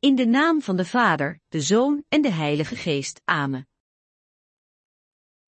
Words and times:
In 0.00 0.14
de 0.14 0.26
naam 0.26 0.62
van 0.62 0.76
de 0.76 0.84
Vader, 0.84 1.40
de 1.48 1.60
Zoon 1.60 2.04
en 2.08 2.22
de 2.22 2.30
Heilige 2.30 2.76
Geest. 2.76 3.20
Amen. 3.24 3.68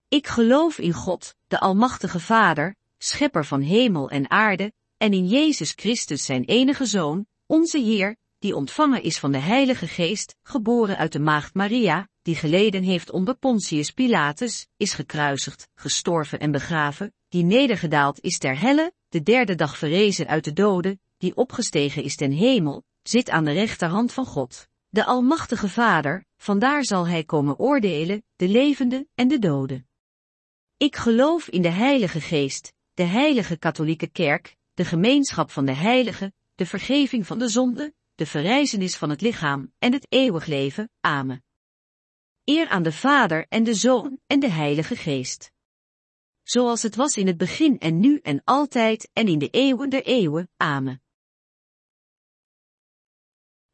Ik 0.08 0.26
geloof 0.26 0.78
in 0.78 0.92
God, 0.92 1.34
de 1.46 1.60
Almachtige 1.60 2.20
Vader, 2.20 2.76
Schepper 2.98 3.44
van 3.44 3.60
hemel 3.60 4.10
en 4.10 4.30
aarde, 4.30 4.72
en 4.96 5.12
in 5.12 5.28
Jezus 5.28 5.72
Christus 5.76 6.24
zijn 6.24 6.44
enige 6.44 6.84
Zoon, 6.84 7.26
onze 7.46 7.78
Heer, 7.78 8.16
die 8.38 8.56
ontvangen 8.56 9.02
is 9.02 9.18
van 9.18 9.32
de 9.32 9.38
Heilige 9.38 9.86
Geest, 9.86 10.36
geboren 10.42 10.96
uit 10.96 11.12
de 11.12 11.20
Maagd 11.20 11.54
Maria, 11.54 12.08
die 12.22 12.34
geleden 12.34 12.82
heeft 12.82 13.10
onder 13.10 13.34
Pontius 13.34 13.90
Pilatus, 13.90 14.68
is 14.76 14.92
gekruisigd, 14.92 15.68
gestorven 15.74 16.40
en 16.40 16.50
begraven, 16.50 17.14
die 17.28 17.44
nedergedaald 17.44 18.20
is 18.20 18.38
ter 18.38 18.58
helle, 18.58 18.92
de 19.08 19.22
derde 19.22 19.54
dag 19.54 19.78
verrezen 19.78 20.26
uit 20.26 20.44
de 20.44 20.52
doden, 20.52 21.00
die 21.16 21.36
opgestegen 21.36 22.02
is 22.02 22.16
ten 22.16 22.32
hemel, 22.32 22.84
zit 23.02 23.30
aan 23.30 23.44
de 23.44 23.52
rechterhand 23.52 24.12
van 24.12 24.26
God, 24.26 24.68
de 24.88 25.04
Almachtige 25.04 25.68
Vader, 25.68 26.24
vandaar 26.36 26.84
zal 26.84 27.06
hij 27.06 27.24
komen 27.24 27.58
oordelen, 27.58 28.24
de 28.36 28.48
levenden 28.48 29.08
en 29.14 29.28
de 29.28 29.38
doden. 29.38 29.88
Ik 30.76 30.96
geloof 30.96 31.48
in 31.48 31.62
de 31.62 31.68
Heilige 31.68 32.20
Geest, 32.20 32.72
de 32.94 33.02
Heilige 33.02 33.56
Katholieke 33.56 34.06
Kerk, 34.06 34.56
de 34.74 34.84
gemeenschap 34.84 35.50
van 35.50 35.64
de 35.64 35.74
heiligen, 35.74 36.34
de 36.54 36.66
vergeving 36.66 37.26
van 37.26 37.38
de 37.38 37.48
zonde, 37.48 37.94
de 38.14 38.26
verrijzenis 38.26 38.96
van 38.96 39.10
het 39.10 39.20
lichaam 39.20 39.72
en 39.78 39.92
het 39.92 40.06
eeuwig 40.08 40.46
leven. 40.46 40.90
Amen. 41.00 41.44
Eer 42.44 42.68
aan 42.68 42.82
de 42.82 42.92
Vader 42.92 43.46
en 43.48 43.64
de 43.64 43.74
Zoon 43.74 44.18
en 44.26 44.40
de 44.40 44.50
Heilige 44.50 44.96
Geest. 44.96 45.52
Zoals 46.42 46.82
het 46.82 46.96
was 46.96 47.16
in 47.16 47.26
het 47.26 47.36
begin 47.36 47.78
en 47.78 48.00
nu 48.00 48.18
en 48.18 48.40
altijd 48.44 49.10
en 49.12 49.28
in 49.28 49.38
de 49.38 49.48
eeuwen 49.48 49.90
der 49.90 50.04
eeuwen. 50.04 50.50
Amen. 50.56 51.02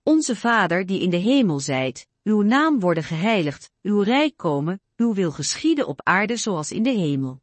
Onze 0.09 0.37
Vader 0.37 0.87
die 0.87 1.01
in 1.01 1.11
de 1.11 1.17
hemel 1.17 1.61
zijt, 1.61 2.07
uw 2.23 2.43
naam 2.43 2.81
worden 2.81 3.05
geheiligd, 3.05 3.71
uw 3.83 4.01
rijk 4.01 4.37
komen, 4.37 4.81
uw 4.97 5.15
wil 5.15 5.33
geschieden 5.33 5.87
op 5.87 6.01
aarde 6.03 6.37
zoals 6.37 6.73
in 6.73 6.83
de 6.83 6.91
hemel. 6.91 7.41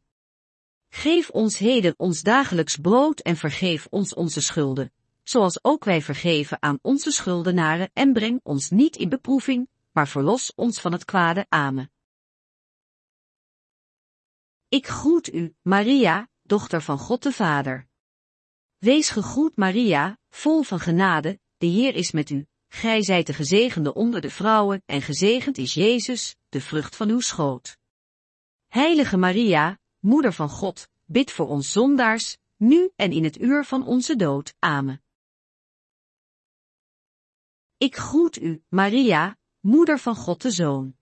Geef 0.88 1.30
ons 1.30 1.58
heden 1.58 1.94
ons 1.96 2.22
dagelijks 2.22 2.76
brood 2.76 3.20
en 3.20 3.36
vergeef 3.36 3.86
ons 3.90 4.14
onze 4.14 4.40
schulden, 4.40 4.92
zoals 5.22 5.64
ook 5.64 5.84
wij 5.84 6.02
vergeven 6.02 6.62
aan 6.62 6.78
onze 6.82 7.10
schuldenaren 7.10 7.90
en 7.92 8.12
breng 8.12 8.40
ons 8.42 8.70
niet 8.70 8.96
in 8.96 9.08
beproeving, 9.08 9.68
maar 9.92 10.08
verlos 10.08 10.52
ons 10.54 10.80
van 10.80 10.92
het 10.92 11.04
kwade. 11.04 11.46
Amen. 11.48 11.90
Ik 14.68 14.86
groet 14.86 15.32
u, 15.34 15.54
Maria, 15.62 16.28
dochter 16.42 16.82
van 16.82 16.98
God 16.98 17.22
de 17.22 17.32
Vader. 17.32 17.88
Wees 18.78 19.08
gegroet 19.08 19.56
Maria, 19.56 20.18
vol 20.28 20.62
van 20.62 20.80
genade, 20.80 21.40
de 21.56 21.66
Heer 21.66 21.94
is 21.94 22.10
met 22.10 22.30
u. 22.30 22.46
Gij 22.68 23.02
zijt 23.02 23.26
de 23.26 23.32
gezegende 23.32 23.94
onder 23.94 24.20
de 24.20 24.30
vrouwen 24.30 24.82
en 24.86 25.02
gezegend 25.02 25.58
is 25.58 25.74
Jezus, 25.74 26.36
de 26.48 26.60
vrucht 26.60 26.96
van 26.96 27.08
uw 27.08 27.20
schoot. 27.20 27.78
Heilige 28.66 29.16
Maria, 29.16 29.78
Moeder 29.98 30.32
van 30.32 30.48
God, 30.48 30.88
bid 31.04 31.30
voor 31.30 31.48
ons 31.48 31.72
zondaars, 31.72 32.36
nu 32.56 32.90
en 32.96 33.12
in 33.12 33.24
het 33.24 33.40
uur 33.40 33.64
van 33.64 33.86
onze 33.86 34.16
dood. 34.16 34.54
Amen. 34.58 35.02
Ik 37.76 37.96
groet 37.96 38.40
u, 38.40 38.62
Maria, 38.68 39.36
Moeder 39.60 39.98
van 39.98 40.16
God 40.16 40.42
de 40.42 40.50
Zoon. 40.50 40.96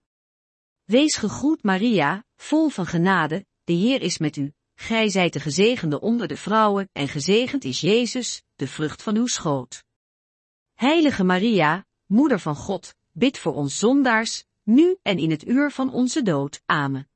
Wees 0.83 1.15
gegroet 1.15 1.63
Maria, 1.63 2.25
vol 2.35 2.69
van 2.69 2.85
genade, 2.85 3.45
de 3.63 3.73
Heer 3.73 4.01
is 4.01 4.17
met 4.17 4.35
u. 4.35 4.53
Gij 4.75 5.09
zijt 5.09 5.33
de 5.33 5.39
gezegende 5.39 6.01
onder 6.01 6.27
de 6.27 6.37
vrouwen 6.37 6.89
en 6.91 7.07
gezegend 7.07 7.63
is 7.63 7.81
Jezus, 7.81 8.43
de 8.55 8.67
vrucht 8.67 9.01
van 9.01 9.15
uw 9.15 9.27
schoot. 9.27 9.83
Heilige 10.75 11.23
Maria, 11.23 11.85
Moeder 12.05 12.39
van 12.39 12.55
God, 12.55 12.95
bid 13.11 13.37
voor 13.37 13.53
ons 13.53 13.79
zondaars, 13.79 14.45
nu 14.63 14.97
en 15.01 15.17
in 15.17 15.31
het 15.31 15.47
uur 15.47 15.71
van 15.71 15.93
onze 15.93 16.21
dood. 16.21 16.61
Amen. 16.65 17.09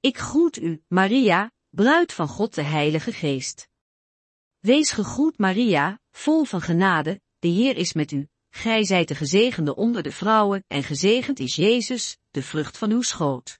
Ik 0.00 0.18
groet 0.18 0.56
u, 0.56 0.82
Maria, 0.88 1.52
bruid 1.68 2.12
van 2.12 2.28
God 2.28 2.54
de 2.54 2.62
Heilige 2.62 3.12
Geest. 3.12 3.68
Wees 4.58 4.90
gegroet 4.90 5.38
Maria, 5.38 6.00
vol 6.10 6.44
van 6.44 6.60
genade, 6.60 7.20
de 7.38 7.48
Heer 7.48 7.76
is 7.76 7.92
met 7.92 8.10
u. 8.10 8.28
Gij 8.48 8.84
zijt 8.84 9.08
de 9.08 9.14
gezegende 9.14 9.76
onder 9.76 10.02
de 10.02 10.12
vrouwen 10.12 10.64
en 10.66 10.82
gezegend 10.82 11.38
is 11.38 11.54
Jezus, 11.54 12.18
de 12.30 12.42
vrucht 12.42 12.78
van 12.78 12.90
uw 12.90 13.02
schoot. 13.02 13.58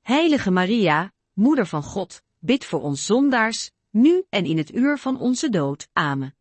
Heilige 0.00 0.50
Maria, 0.50 1.12
Moeder 1.32 1.66
van 1.66 1.82
God, 1.82 2.22
bid 2.38 2.64
voor 2.64 2.80
ons 2.80 3.06
zondaars, 3.06 3.70
nu 3.90 4.24
en 4.28 4.44
in 4.44 4.58
het 4.58 4.74
uur 4.74 4.98
van 4.98 5.20
onze 5.20 5.48
dood. 5.48 5.88
Amen. 5.92 6.36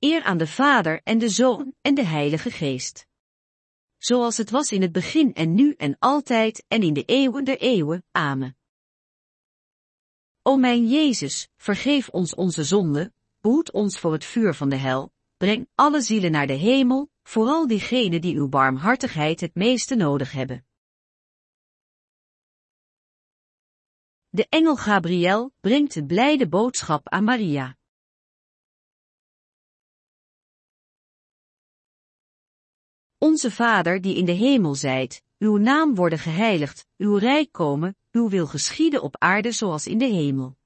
Eer 0.00 0.22
aan 0.22 0.38
de 0.38 0.46
Vader 0.46 1.00
en 1.04 1.18
de 1.18 1.28
Zoon 1.28 1.74
en 1.80 1.94
de 1.94 2.04
Heilige 2.04 2.50
Geest. 2.50 3.06
Zoals 3.96 4.36
het 4.36 4.50
was 4.50 4.72
in 4.72 4.82
het 4.82 4.92
begin 4.92 5.34
en 5.34 5.54
nu 5.54 5.72
en 5.72 5.96
altijd 5.98 6.64
en 6.68 6.82
in 6.82 6.92
de 6.92 7.04
eeuwen 7.04 7.44
der 7.44 7.58
eeuwen. 7.58 8.04
Amen. 8.10 8.56
O 10.42 10.56
mijn 10.56 10.88
Jezus, 10.88 11.48
vergeef 11.56 12.08
ons 12.08 12.34
onze 12.34 12.64
zonde, 12.64 13.12
behoed 13.40 13.72
ons 13.72 13.98
voor 13.98 14.12
het 14.12 14.24
vuur 14.24 14.54
van 14.54 14.68
de 14.68 14.76
hel, 14.76 15.12
breng 15.36 15.68
alle 15.74 16.00
zielen 16.00 16.30
naar 16.30 16.46
de 16.46 16.52
hemel, 16.52 17.10
vooral 17.22 17.66
diegenen 17.66 18.20
die 18.20 18.36
uw 18.36 18.48
barmhartigheid 18.48 19.40
het 19.40 19.54
meeste 19.54 19.94
nodig 19.94 20.32
hebben. 20.32 20.66
De 24.28 24.46
engel 24.48 24.76
Gabriel 24.76 25.52
brengt 25.60 25.94
de 25.94 26.06
blijde 26.06 26.48
boodschap 26.48 27.08
aan 27.08 27.24
Maria. 27.24 27.77
Onze 33.18 33.50
Vader 33.50 34.00
die 34.00 34.16
in 34.16 34.24
de 34.24 34.32
hemel 34.32 34.74
zijt, 34.74 35.22
uw 35.38 35.56
naam 35.56 35.94
worden 35.94 36.18
geheiligd, 36.18 36.86
uw 36.96 37.16
rijk 37.16 37.52
komen, 37.52 37.96
uw 38.12 38.28
wil 38.28 38.46
geschieden 38.46 39.02
op 39.02 39.16
aarde 39.18 39.52
zoals 39.52 39.86
in 39.86 39.98
de 39.98 40.04
hemel. 40.04 40.56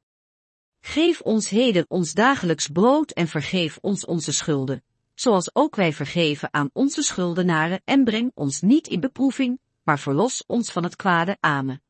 Geef 0.80 1.20
ons 1.20 1.48
heden 1.48 1.84
ons 1.88 2.12
dagelijks 2.12 2.68
brood 2.68 3.10
en 3.10 3.28
vergeef 3.28 3.78
ons 3.80 4.04
onze 4.04 4.32
schulden, 4.32 4.84
zoals 5.14 5.54
ook 5.54 5.76
wij 5.76 5.92
vergeven 5.92 6.52
aan 6.52 6.70
onze 6.72 7.02
schuldenaren 7.02 7.82
en 7.84 8.04
breng 8.04 8.30
ons 8.34 8.60
niet 8.60 8.88
in 8.88 9.00
beproeving, 9.00 9.60
maar 9.82 9.98
verlos 9.98 10.44
ons 10.46 10.70
van 10.70 10.82
het 10.82 10.96
kwade. 10.96 11.36
Amen. 11.40 11.82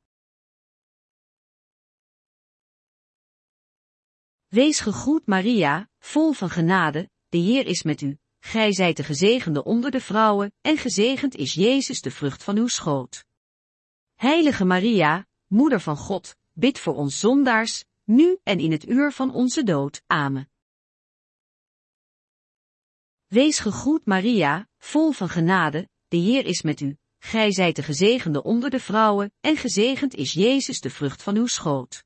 Wees 4.48 4.80
gegroet 4.80 5.26
Maria, 5.26 5.88
vol 5.98 6.32
van 6.32 6.50
genade, 6.50 7.10
de 7.28 7.38
Heer 7.38 7.66
is 7.66 7.82
met 7.82 8.00
u. 8.00 8.21
Gij 8.44 8.72
zijt 8.72 8.96
de 8.96 9.04
gezegende 9.04 9.64
onder 9.64 9.90
de 9.90 10.00
vrouwen, 10.00 10.52
en 10.60 10.76
gezegend 10.76 11.34
is 11.34 11.54
Jezus 11.54 12.00
de 12.00 12.10
vrucht 12.10 12.42
van 12.42 12.56
uw 12.56 12.66
schoot. 12.66 13.24
Heilige 14.14 14.64
Maria, 14.64 15.26
Moeder 15.46 15.80
van 15.80 15.96
God, 15.96 16.36
bid 16.52 16.78
voor 16.78 16.94
ons 16.94 17.18
zondaars, 17.18 17.84
nu 18.04 18.38
en 18.42 18.58
in 18.58 18.72
het 18.72 18.88
uur 18.88 19.12
van 19.12 19.34
onze 19.34 19.62
dood. 19.62 20.02
Amen. 20.06 20.50
Wees 23.26 23.58
gegroet 23.58 24.06
Maria, 24.06 24.68
vol 24.78 25.12
van 25.12 25.28
genade, 25.28 25.88
de 26.08 26.16
Heer 26.16 26.44
is 26.44 26.62
met 26.62 26.80
u. 26.80 26.96
Gij 27.18 27.52
zijt 27.52 27.76
de 27.76 27.82
gezegende 27.82 28.42
onder 28.42 28.70
de 28.70 28.80
vrouwen, 28.80 29.32
en 29.40 29.56
gezegend 29.56 30.14
is 30.14 30.32
Jezus 30.32 30.80
de 30.80 30.90
vrucht 30.90 31.22
van 31.22 31.36
uw 31.36 31.46
schoot. 31.46 32.04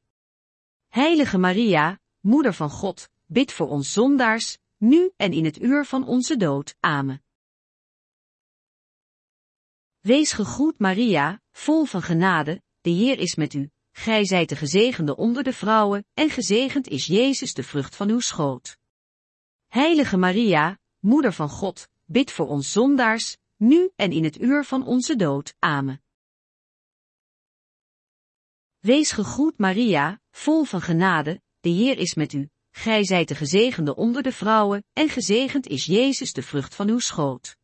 Heilige 0.89 1.39
Maria, 1.39 2.01
Moeder 2.21 2.55
van 2.55 2.71
God, 2.71 3.09
bid 3.27 3.53
voor 3.53 3.69
ons 3.69 3.93
zondaars, 3.93 4.59
nu 4.79 5.11
en 5.17 5.33
in 5.33 5.45
het 5.45 5.63
uur 5.63 5.85
van 5.85 6.07
onze 6.07 6.37
dood. 6.37 6.77
Amen. 6.81 7.23
Wees 10.01 10.33
gegroet 10.33 10.79
Maria, 10.79 11.43
vol 11.53 11.85
van 11.85 12.03
genade, 12.03 12.63
de 12.81 12.91
Heer 12.91 13.19
is 13.19 13.35
met 13.35 13.55
u. 13.55 13.71
Gij 13.93 14.25
zijt 14.25 14.49
de 14.49 14.57
gezegende 14.57 15.17
onder 15.17 15.43
de 15.43 15.53
vrouwen, 15.53 16.07
en 16.15 16.31
gezegend 16.31 16.89
is 16.89 17.07
Jezus 17.07 17.55
de 17.55 17.63
vrucht 17.63 17.97
van 17.97 18.09
uw 18.11 18.21
schoot. 18.21 18.79
Heilige 19.67 20.17
Maria, 20.17 20.79
Moeder 20.99 21.33
van 21.33 21.49
God, 21.49 21.89
bid 22.05 22.31
voor 22.31 22.49
ons 22.49 22.73
zondaars, 22.73 23.37
nu 23.57 23.91
en 23.97 24.13
in 24.13 24.25
het 24.25 24.41
uur 24.41 24.65
van 24.65 24.87
onze 24.87 25.17
dood. 25.17 25.55
Amen. 25.59 26.03
Wees 28.79 29.13
gegroet 29.13 29.59
Maria, 29.59 30.21
vol 30.31 30.65
van 30.65 30.81
genade, 30.81 31.43
de 31.61 31.69
Heer 31.69 31.99
is 31.99 32.15
met 32.15 32.33
u. 32.33 32.51
Gij 32.77 33.05
zijt 33.05 33.29
de 33.29 33.35
gezegende 33.35 33.95
onder 33.95 34.23
de 34.23 34.33
vrouwen, 34.33 34.85
en 34.93 35.09
gezegend 35.09 35.67
is 35.67 35.85
Jezus 35.85 36.33
de 36.33 36.43
vrucht 36.43 36.75
van 36.75 36.89
uw 36.89 36.99
schoot. 36.99 37.57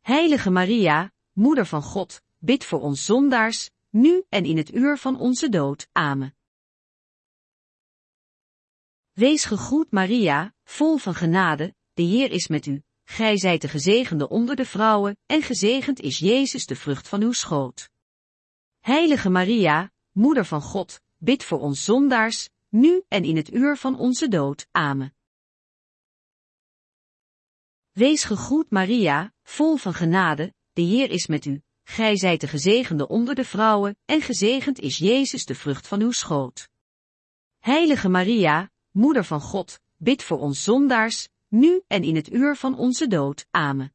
Heilige 0.00 0.50
Maria, 0.50 1.12
Moeder 1.32 1.66
van 1.66 1.82
God, 1.82 2.22
bid 2.38 2.64
voor 2.64 2.80
ons 2.80 3.04
zondaars, 3.04 3.70
nu 3.88 4.24
en 4.28 4.44
in 4.44 4.56
het 4.56 4.74
uur 4.74 4.98
van 4.98 5.18
onze 5.18 5.48
dood. 5.48 5.88
Amen. 5.92 6.36
Wees 9.12 9.44
gegroet 9.44 9.90
Maria, 9.90 10.54
vol 10.64 10.96
van 10.96 11.14
genade, 11.14 11.74
de 11.92 12.02
Heer 12.02 12.30
is 12.30 12.48
met 12.48 12.66
u. 12.66 12.82
Gij 13.04 13.38
zijt 13.38 13.60
de 13.60 13.68
gezegende 13.68 14.28
onder 14.28 14.56
de 14.56 14.64
vrouwen, 14.64 15.16
en 15.26 15.42
gezegend 15.42 16.00
is 16.00 16.18
Jezus 16.18 16.66
de 16.66 16.76
vrucht 16.76 17.08
van 17.08 17.22
uw 17.22 17.32
schoot. 17.32 17.90
Heilige 18.80 19.30
Maria, 19.30 19.90
Moeder 20.10 20.44
van 20.44 20.62
God, 20.62 21.00
bid 21.16 21.44
voor 21.44 21.60
ons 21.60 21.84
zondaars, 21.84 22.48
nu 22.70 23.02
en 23.08 23.24
in 23.24 23.36
het 23.36 23.52
uur 23.52 23.76
van 23.76 23.98
onze 23.98 24.28
dood. 24.28 24.66
Amen. 24.70 25.14
Wees 27.90 28.24
gegroet 28.24 28.70
Maria, 28.70 29.32
vol 29.42 29.76
van 29.76 29.94
genade, 29.94 30.54
de 30.72 30.82
Heer 30.82 31.10
is 31.10 31.26
met 31.26 31.44
u. 31.44 31.62
Gij 31.82 32.16
zijt 32.16 32.40
de 32.40 32.48
gezegende 32.48 33.08
onder 33.08 33.34
de 33.34 33.44
vrouwen, 33.44 33.96
en 34.04 34.20
gezegend 34.20 34.78
is 34.78 34.98
Jezus 34.98 35.44
de 35.44 35.54
vrucht 35.54 35.86
van 35.86 36.00
uw 36.00 36.10
schoot. 36.10 36.68
Heilige 37.58 38.08
Maria, 38.08 38.70
Moeder 38.90 39.24
van 39.24 39.40
God, 39.40 39.80
bid 39.96 40.22
voor 40.22 40.38
ons 40.38 40.62
zondaars, 40.62 41.28
nu 41.48 41.82
en 41.86 42.02
in 42.02 42.16
het 42.16 42.32
uur 42.32 42.56
van 42.56 42.78
onze 42.78 43.06
dood. 43.06 43.46
Amen. 43.50 43.94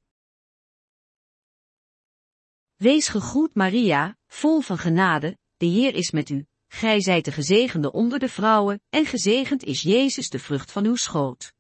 Wees 2.75 3.07
gegroet 3.07 3.54
Maria, 3.54 4.18
vol 4.28 4.62
van 4.62 4.78
genade, 4.78 5.38
de 5.57 5.66
Heer 5.66 5.94
is 5.94 6.12
met 6.12 6.30
u. 6.30 6.45
Gij 6.75 7.01
zijt 7.01 7.25
de 7.25 7.31
gezegende 7.31 7.92
onder 7.92 8.19
de 8.19 8.30
vrouwen, 8.30 8.81
en 8.89 9.06
gezegend 9.06 9.63
is 9.63 9.81
Jezus 9.81 10.30
de 10.30 10.39
vrucht 10.39 10.72
van 10.72 10.86
uw 10.86 10.95
schoot. 10.95 11.54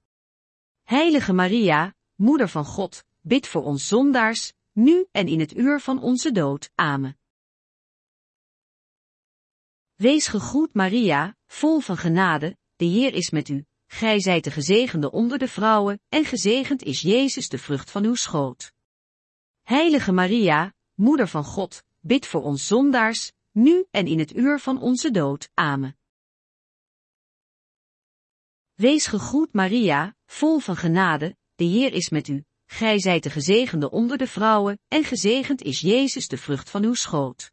Heilige 0.83 1.33
Maria, 1.33 1.95
Moeder 2.15 2.49
van 2.49 2.65
God, 2.65 3.03
bid 3.21 3.47
voor 3.47 3.63
ons 3.63 3.87
zondaars, 3.87 4.53
nu 4.71 5.05
en 5.11 5.27
in 5.27 5.39
het 5.39 5.55
uur 5.57 5.79
van 5.79 6.01
onze 6.01 6.31
dood. 6.31 6.69
Amen. 6.75 7.17
Wees 9.95 10.27
gegroet 10.27 10.73
Maria, 10.73 11.35
vol 11.47 11.79
van 11.79 11.97
genade, 11.97 12.57
de 12.75 12.85
Heer 12.85 13.13
is 13.13 13.29
met 13.29 13.49
u. 13.49 13.65
Gij 13.87 14.19
zijt 14.21 14.43
de 14.43 14.51
gezegende 14.51 15.11
onder 15.11 15.37
de 15.37 15.47
vrouwen, 15.47 16.01
en 16.09 16.25
gezegend 16.25 16.83
is 16.83 17.01
Jezus 17.01 17.49
de 17.49 17.57
vrucht 17.57 17.91
van 17.91 18.05
uw 18.05 18.15
schoot. 18.15 18.71
Heilige 19.61 20.11
Maria, 20.11 20.73
Moeder 20.93 21.27
van 21.27 21.43
God, 21.43 21.83
bid 21.99 22.25
voor 22.25 22.43
ons 22.43 22.67
zondaars, 22.67 23.31
nu 23.55 23.85
en 23.91 24.07
in 24.07 24.19
het 24.19 24.35
uur 24.35 24.59
van 24.59 24.81
onze 24.81 25.11
dood. 25.11 25.49
Amen. 25.53 25.97
Wees 28.73 29.07
gegroet 29.07 29.53
Maria, 29.53 30.15
vol 30.25 30.59
van 30.59 30.75
genade, 30.75 31.37
de 31.55 31.63
Heer 31.63 31.93
is 31.93 32.09
met 32.09 32.27
u. 32.27 32.43
Gij 32.65 32.99
zijt 32.99 33.23
de 33.23 33.29
gezegende 33.29 33.91
onder 33.91 34.17
de 34.17 34.27
vrouwen, 34.27 34.79
en 34.87 35.03
gezegend 35.03 35.61
is 35.61 35.79
Jezus 35.79 36.27
de 36.27 36.37
vrucht 36.37 36.69
van 36.69 36.83
uw 36.83 36.93
schoot. 36.93 37.51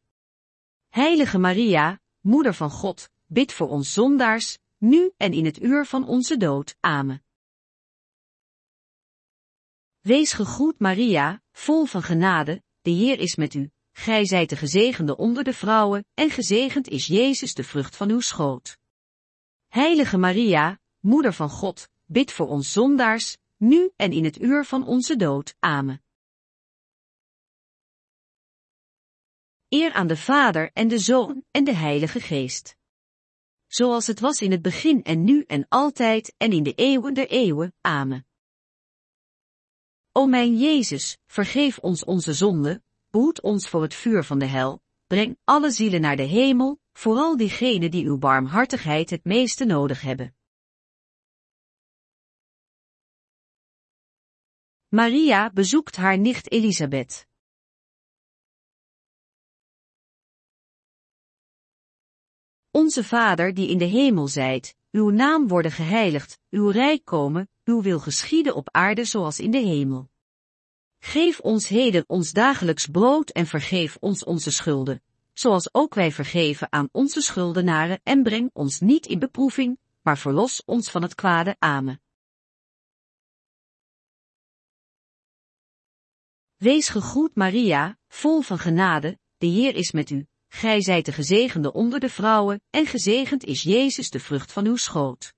Heilige 0.89 1.39
Maria, 1.39 2.01
Moeder 2.21 2.55
van 2.55 2.71
God, 2.71 3.09
bid 3.27 3.53
voor 3.53 3.69
ons 3.69 3.93
zondaars, 3.93 4.59
nu 4.79 5.13
en 5.17 5.33
in 5.33 5.45
het 5.45 5.63
uur 5.63 5.87
van 5.87 6.07
onze 6.07 6.37
dood. 6.37 6.77
Amen. 6.81 7.25
Wees 10.01 10.33
gegroet 10.33 10.79
Maria, 10.79 11.43
vol 11.53 11.85
van 11.85 12.03
genade, 12.03 12.63
de 12.81 12.91
Heer 12.91 13.19
is 13.19 13.37
met 13.37 13.55
u. 13.55 13.72
Gij 13.93 14.25
zijt 14.25 14.49
de 14.49 14.57
gezegende 14.57 15.17
onder 15.17 15.45
de 15.45 15.53
vrouwen, 15.53 16.05
en 16.15 16.31
gezegend 16.31 16.89
is 16.89 17.07
Jezus 17.07 17.55
de 17.55 17.65
vrucht 17.65 17.97
van 17.97 18.11
uw 18.11 18.21
schoot. 18.21 18.79
Heilige 19.69 20.19
Maria, 20.19 20.81
Moeder 21.01 21.33
van 21.33 21.49
God, 21.49 21.89
bid 22.05 22.33
voor 22.33 22.49
ons 22.49 22.73
zondaars, 22.73 23.37
nu 23.57 23.91
en 23.97 24.13
in 24.13 24.25
het 24.25 24.41
uur 24.41 24.65
van 24.65 24.87
onze 24.87 25.17
dood. 25.17 25.55
Amen. 25.59 26.03
Eer 29.69 29.93
aan 29.93 30.07
de 30.07 30.17
Vader 30.17 30.71
en 30.73 30.89
de 30.89 30.99
Zoon 30.99 31.45
en 31.51 31.65
de 31.65 31.75
Heilige 31.75 32.21
Geest. 32.21 32.77
Zoals 33.67 34.07
het 34.07 34.21
was 34.21 34.41
in 34.41 34.51
het 34.51 34.63
begin 34.63 35.03
en 35.03 35.25
nu 35.25 35.43
en 35.43 35.67
altijd 35.69 36.35
en 36.37 36.53
in 36.53 36.63
de 36.63 36.75
eeuwen 36.75 37.15
der 37.15 37.29
eeuwen. 37.29 37.75
Amen. 37.81 38.27
O 40.13 40.27
mijn 40.27 40.59
Jezus, 40.59 41.19
vergeef 41.27 41.79
ons 41.79 42.05
onze 42.05 42.33
zonden, 42.33 42.85
behoed 43.13 43.41
ons 43.41 43.69
voor 43.69 43.83
het 43.83 43.95
vuur 43.95 44.25
van 44.25 44.39
de 44.39 44.45
hel, 44.47 44.83
breng 45.07 45.39
alle 45.45 45.71
zielen 45.71 46.01
naar 46.01 46.17
de 46.17 46.23
hemel, 46.23 46.81
vooral 46.93 47.37
diegenen 47.37 47.91
die 47.91 48.05
uw 48.05 48.19
barmhartigheid 48.19 49.11
het 49.11 49.25
meeste 49.25 49.65
nodig 49.65 50.01
hebben. 50.01 50.37
Maria 54.89 55.51
bezoekt 55.51 55.97
haar 55.97 56.19
nicht 56.19 56.51
Elisabeth. 56.51 57.27
Onze 62.71 63.05
Vader 63.05 63.55
die 63.55 63.69
in 63.69 63.79
de 63.79 63.85
hemel 63.85 64.29
zijt, 64.29 64.77
uw 64.91 65.11
naam 65.11 65.49
worden 65.49 65.73
geheiligd, 65.73 66.39
uw 66.51 66.69
rijk 66.69 67.05
komen, 67.05 67.51
uw 67.65 67.83
wil 67.83 68.01
geschieden 68.01 68.55
op 68.55 68.69
aarde 68.71 69.05
zoals 69.05 69.41
in 69.41 69.51
de 69.51 69.59
hemel. 69.59 70.12
Geef 71.05 71.41
ons 71.41 71.69
heden 71.69 72.05
ons 72.07 72.33
dagelijks 72.33 72.87
brood 72.87 73.31
en 73.31 73.47
vergeef 73.47 73.97
ons 74.01 74.25
onze 74.25 74.51
schulden, 74.51 75.03
zoals 75.33 75.75
ook 75.75 75.95
wij 75.95 76.13
vergeven 76.13 76.73
aan 76.73 76.89
onze 76.93 77.21
schuldenaren 77.21 78.01
en 78.03 78.23
breng 78.23 78.51
ons 78.53 78.81
niet 78.81 79.07
in 79.07 79.19
beproeving, 79.19 79.79
maar 80.03 80.19
verlos 80.19 80.63
ons 80.65 80.91
van 80.91 81.03
het 81.03 81.15
kwade. 81.15 81.57
Amen. 81.59 82.01
Wees 86.57 86.89
gegroet 86.89 87.35
Maria, 87.35 87.99
vol 88.09 88.41
van 88.41 88.59
genade, 88.59 89.19
de 89.37 89.47
Heer 89.47 89.75
is 89.75 89.93
met 89.93 90.11
u. 90.11 90.27
Gij 90.49 90.83
zijt 90.83 91.05
de 91.05 91.13
gezegende 91.13 91.73
onder 91.73 92.01
de 92.01 92.09
vrouwen, 92.09 92.61
en 92.71 92.87
gezegend 92.87 93.45
is 93.45 93.63
Jezus 93.63 94.11
de 94.11 94.21
vrucht 94.21 94.53
van 94.53 94.67
uw 94.67 94.77
schoot. 94.77 95.35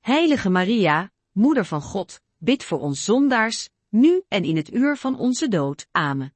Heilige 0.00 0.50
Maria, 0.50 1.10
Moeder 1.32 1.64
van 1.64 1.82
God, 1.82 2.20
bid 2.36 2.64
voor 2.64 2.80
ons 2.80 3.04
zondaars, 3.04 3.68
nu 3.88 4.22
en 4.28 4.44
in 4.44 4.56
het 4.56 4.72
uur 4.72 4.96
van 4.96 5.18
onze 5.18 5.48
dood. 5.48 5.86
Amen. 5.90 6.34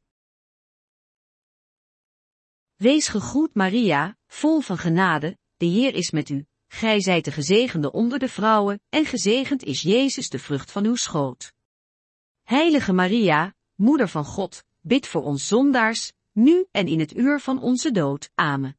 Wees 2.75 3.09
gegroet 3.09 3.55
Maria, 3.55 4.19
vol 4.27 4.61
van 4.61 4.79
genade, 4.79 5.39
de 5.57 5.67
Heer 5.67 5.95
is 5.95 6.11
met 6.11 6.29
u. 6.29 6.47
Gij 6.67 7.01
zijt 7.01 7.25
de 7.25 7.33
gezegende 7.33 7.93
onder 7.93 8.19
de 8.19 8.29
vrouwen, 8.29 8.81
en 8.89 9.05
gezegend 9.05 9.63
is 9.63 9.83
Jezus 9.83 10.29
de 10.29 10.39
vrucht 10.39 10.71
van 10.71 10.85
uw 10.85 10.95
schoot. 10.95 11.53
Heilige 12.43 12.93
Maria, 12.93 13.55
Moeder 13.75 14.09
van 14.09 14.25
God, 14.25 14.65
bid 14.81 15.07
voor 15.07 15.23
ons 15.23 15.47
zondaars, 15.47 16.13
nu 16.33 16.67
en 16.71 16.87
in 16.87 17.01
het 17.01 17.17
uur 17.17 17.41
van 17.41 17.63
onze 17.63 17.91
dood. 17.91 18.31
Amen. 18.35 18.79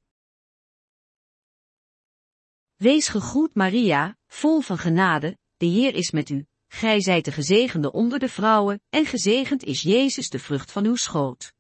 Wees 2.76 3.08
gegroet 3.08 3.56
Maria, 3.56 4.18
vol 4.28 4.62
van 4.62 4.78
genade, 4.78 5.38
de 5.58 5.66
Heer 5.66 5.94
is 5.96 6.12
met 6.12 6.30
u. 6.30 6.46
Gij 6.74 7.02
zijt 7.02 7.26
de 7.26 7.32
gezegende 7.32 7.92
onder 7.92 8.20
de 8.20 8.30
vrouwen, 8.30 8.82
en 8.90 9.06
gezegend 9.06 9.64
is 9.64 9.82
Jezus 9.82 10.30
de 10.30 10.40
vrucht 10.40 10.72
van 10.72 10.86
uw 10.86 10.96
schoot. 10.96 11.54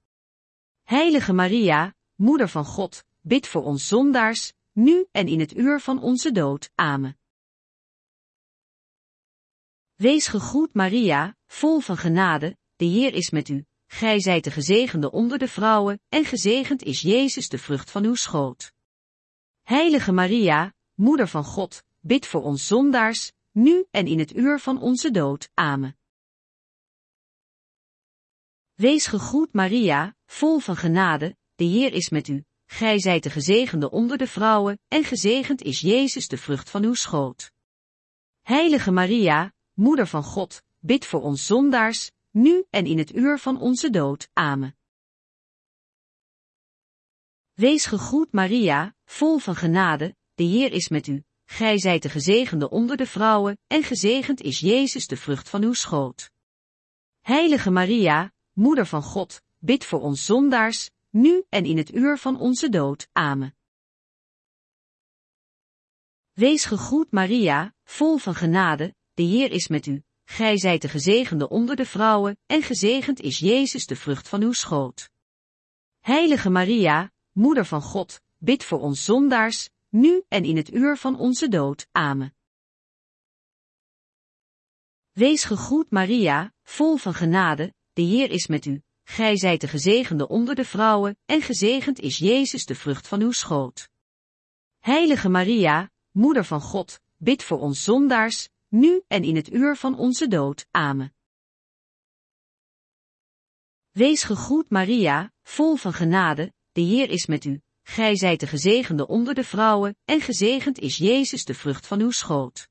Heilige 0.84 1.34
Maria, 1.34 1.96
Moeder 2.16 2.50
van 2.50 2.66
God, 2.66 3.04
bid 3.22 3.48
voor 3.48 3.64
ons 3.64 3.88
zondaars, 3.88 4.54
nu 4.72 5.06
en 5.12 5.28
in 5.28 5.40
het 5.40 5.58
uur 5.58 5.80
van 5.80 6.02
onze 6.02 6.32
dood. 6.32 6.72
Amen. 6.76 7.18
Wees 9.96 10.28
gegroet 10.28 10.74
Maria, 10.74 11.36
vol 11.48 11.80
van 11.80 11.98
genade, 11.98 12.58
de 12.76 12.86
Heer 12.86 13.14
is 13.14 13.30
met 13.30 13.50
u. 13.50 13.66
Gij 13.88 14.20
zijt 14.20 14.44
de 14.44 14.52
gezegende 14.52 15.12
onder 15.12 15.38
de 15.38 15.48
vrouwen, 15.48 16.02
en 16.10 16.26
gezegend 16.26 16.84
is 16.84 17.02
Jezus 17.02 17.50
de 17.50 17.58
vrucht 17.58 17.92
van 17.92 18.04
uw 18.04 18.16
schoot. 18.16 18.74
Heilige 19.62 20.12
Maria, 20.12 20.74
Moeder 20.94 21.28
van 21.28 21.44
God, 21.44 21.84
bid 22.00 22.28
voor 22.28 22.44
ons 22.44 22.68
zondaars, 22.68 23.32
nu 23.54 23.86
en 23.92 24.08
in 24.08 24.20
het 24.20 24.36
uur 24.36 24.60
van 24.60 24.82
onze 24.82 25.12
dood. 25.12 25.50
Amen. 25.54 25.98
Wees 28.74 29.06
gegroet 29.06 29.54
Maria, 29.54 30.16
vol 30.26 30.60
van 30.60 30.76
genade, 30.76 31.38
de 31.56 31.64
Heer 31.64 31.94
is 31.94 32.10
met 32.10 32.28
u. 32.28 32.44
Gij 32.66 33.00
zijt 33.00 33.24
de 33.24 33.30
gezegende 33.30 33.92
onder 33.92 34.18
de 34.18 34.28
vrouwen, 34.28 34.80
en 34.88 35.04
gezegend 35.04 35.62
is 35.62 35.80
Jezus 35.80 36.28
de 36.28 36.38
vrucht 36.38 36.70
van 36.70 36.84
uw 36.84 36.94
schoot. 36.94 37.52
Heilige 38.42 38.92
Maria, 38.92 39.54
Moeder 39.74 40.08
van 40.08 40.24
God, 40.24 40.64
bid 40.80 41.06
voor 41.06 41.22
ons 41.22 41.46
zondaars, 41.46 42.12
nu 42.32 42.66
en 42.70 42.86
in 42.86 42.98
het 42.98 43.16
uur 43.16 43.40
van 43.40 43.60
onze 43.60 43.90
dood. 43.90 44.30
Amen. 44.34 44.78
Wees 47.54 47.86
gegroet 47.86 48.32
Maria, 48.32 48.96
vol 49.06 49.38
van 49.38 49.56
genade, 49.56 50.16
de 50.36 50.44
Heer 50.44 50.72
is 50.72 50.90
met 50.90 51.08
u. 51.08 51.24
Gij 51.46 51.80
zijt 51.80 52.02
de 52.02 52.10
gezegende 52.10 52.70
onder 52.70 52.98
de 52.98 53.06
vrouwen, 53.06 53.58
en 53.68 53.84
gezegend 53.84 54.42
is 54.42 54.60
Jezus 54.60 55.08
de 55.08 55.18
vrucht 55.18 55.50
van 55.50 55.64
uw 55.64 55.74
schoot. 55.74 56.32
Heilige 57.22 57.70
Maria, 57.70 58.32
Moeder 58.54 58.86
van 58.86 59.04
God, 59.04 59.42
bid 59.60 59.86
voor 59.86 60.02
ons 60.02 60.26
zondaars, 60.26 60.90
nu 61.10 61.44
en 61.50 61.66
in 61.66 61.78
het 61.78 61.94
uur 61.94 62.18
van 62.18 62.40
onze 62.40 62.70
dood. 62.70 63.08
Amen. 63.12 63.56
Wees 66.34 66.66
gegroet 66.66 67.12
Maria, 67.12 67.74
vol 67.84 68.18
van 68.18 68.36
genade, 68.36 68.96
de 69.14 69.24
Heer 69.24 69.52
is 69.52 69.68
met 69.68 69.86
u. 69.86 70.04
Gij 70.26 70.58
zijt 70.58 70.82
de 70.82 70.90
gezegende 70.90 71.50
onder 71.50 71.76
de 71.76 71.86
vrouwen, 71.86 72.38
en 72.46 72.62
gezegend 72.62 73.20
is 73.20 73.40
Jezus 73.40 73.86
de 73.86 73.96
vrucht 73.96 74.28
van 74.28 74.42
uw 74.42 74.52
schoot. 74.52 75.10
Heilige 76.00 76.50
Maria, 76.50 77.12
Moeder 77.32 77.66
van 77.66 77.82
God, 77.82 78.22
bid 78.38 78.64
voor 78.64 78.80
ons 78.80 79.04
zondaars, 79.04 79.70
nu 79.94 80.24
en 80.28 80.44
in 80.44 80.58
het 80.58 80.74
uur 80.74 80.98
van 80.98 81.20
onze 81.20 81.48
dood. 81.48 81.88
Amen. 81.92 82.36
Wees 85.12 85.44
gegroet 85.44 85.92
Maria, 85.92 86.54
vol 86.64 86.98
van 86.98 87.14
genade, 87.14 87.74
de 87.94 88.02
Heer 88.02 88.32
is 88.32 88.48
met 88.48 88.66
u. 88.66 88.82
Gij 89.04 89.38
zijt 89.38 89.62
de 89.62 89.68
gezegende 89.68 90.28
onder 90.28 90.56
de 90.56 90.66
vrouwen, 90.66 91.18
en 91.26 91.42
gezegend 91.42 92.00
is 92.00 92.18
Jezus 92.18 92.66
de 92.66 92.76
vrucht 92.76 93.08
van 93.08 93.22
uw 93.22 93.32
schoot. 93.32 93.90
Heilige 94.80 95.30
Maria, 95.30 95.92
Moeder 96.12 96.46
van 96.46 96.62
God, 96.62 97.00
bid 97.18 97.44
voor 97.44 97.60
ons 97.60 97.84
zondaars, 97.84 98.50
nu 98.68 99.04
en 99.08 99.24
in 99.24 99.36
het 99.36 99.54
uur 99.54 99.76
van 99.76 99.98
onze 99.98 100.28
dood. 100.28 100.66
Amen. 100.72 101.14
Wees 103.92 104.24
gegroet 104.24 104.70
Maria, 104.70 105.32
vol 105.42 105.76
van 105.76 105.94
genade, 105.94 106.54
de 106.72 106.82
Heer 106.82 107.10
is 107.10 107.26
met 107.26 107.46
u. 107.46 107.62
Gij 107.84 108.16
zijt 108.16 108.40
de 108.40 108.48
gezegende 108.48 109.08
onder 109.08 109.34
de 109.34 109.44
vrouwen, 109.44 109.98
en 110.06 110.22
gezegend 110.22 110.80
is 110.80 110.98
Jezus 110.98 111.46
de 111.46 111.54
vrucht 111.54 111.88
van 111.88 112.00
uw 112.00 112.12
schoot. 112.12 112.70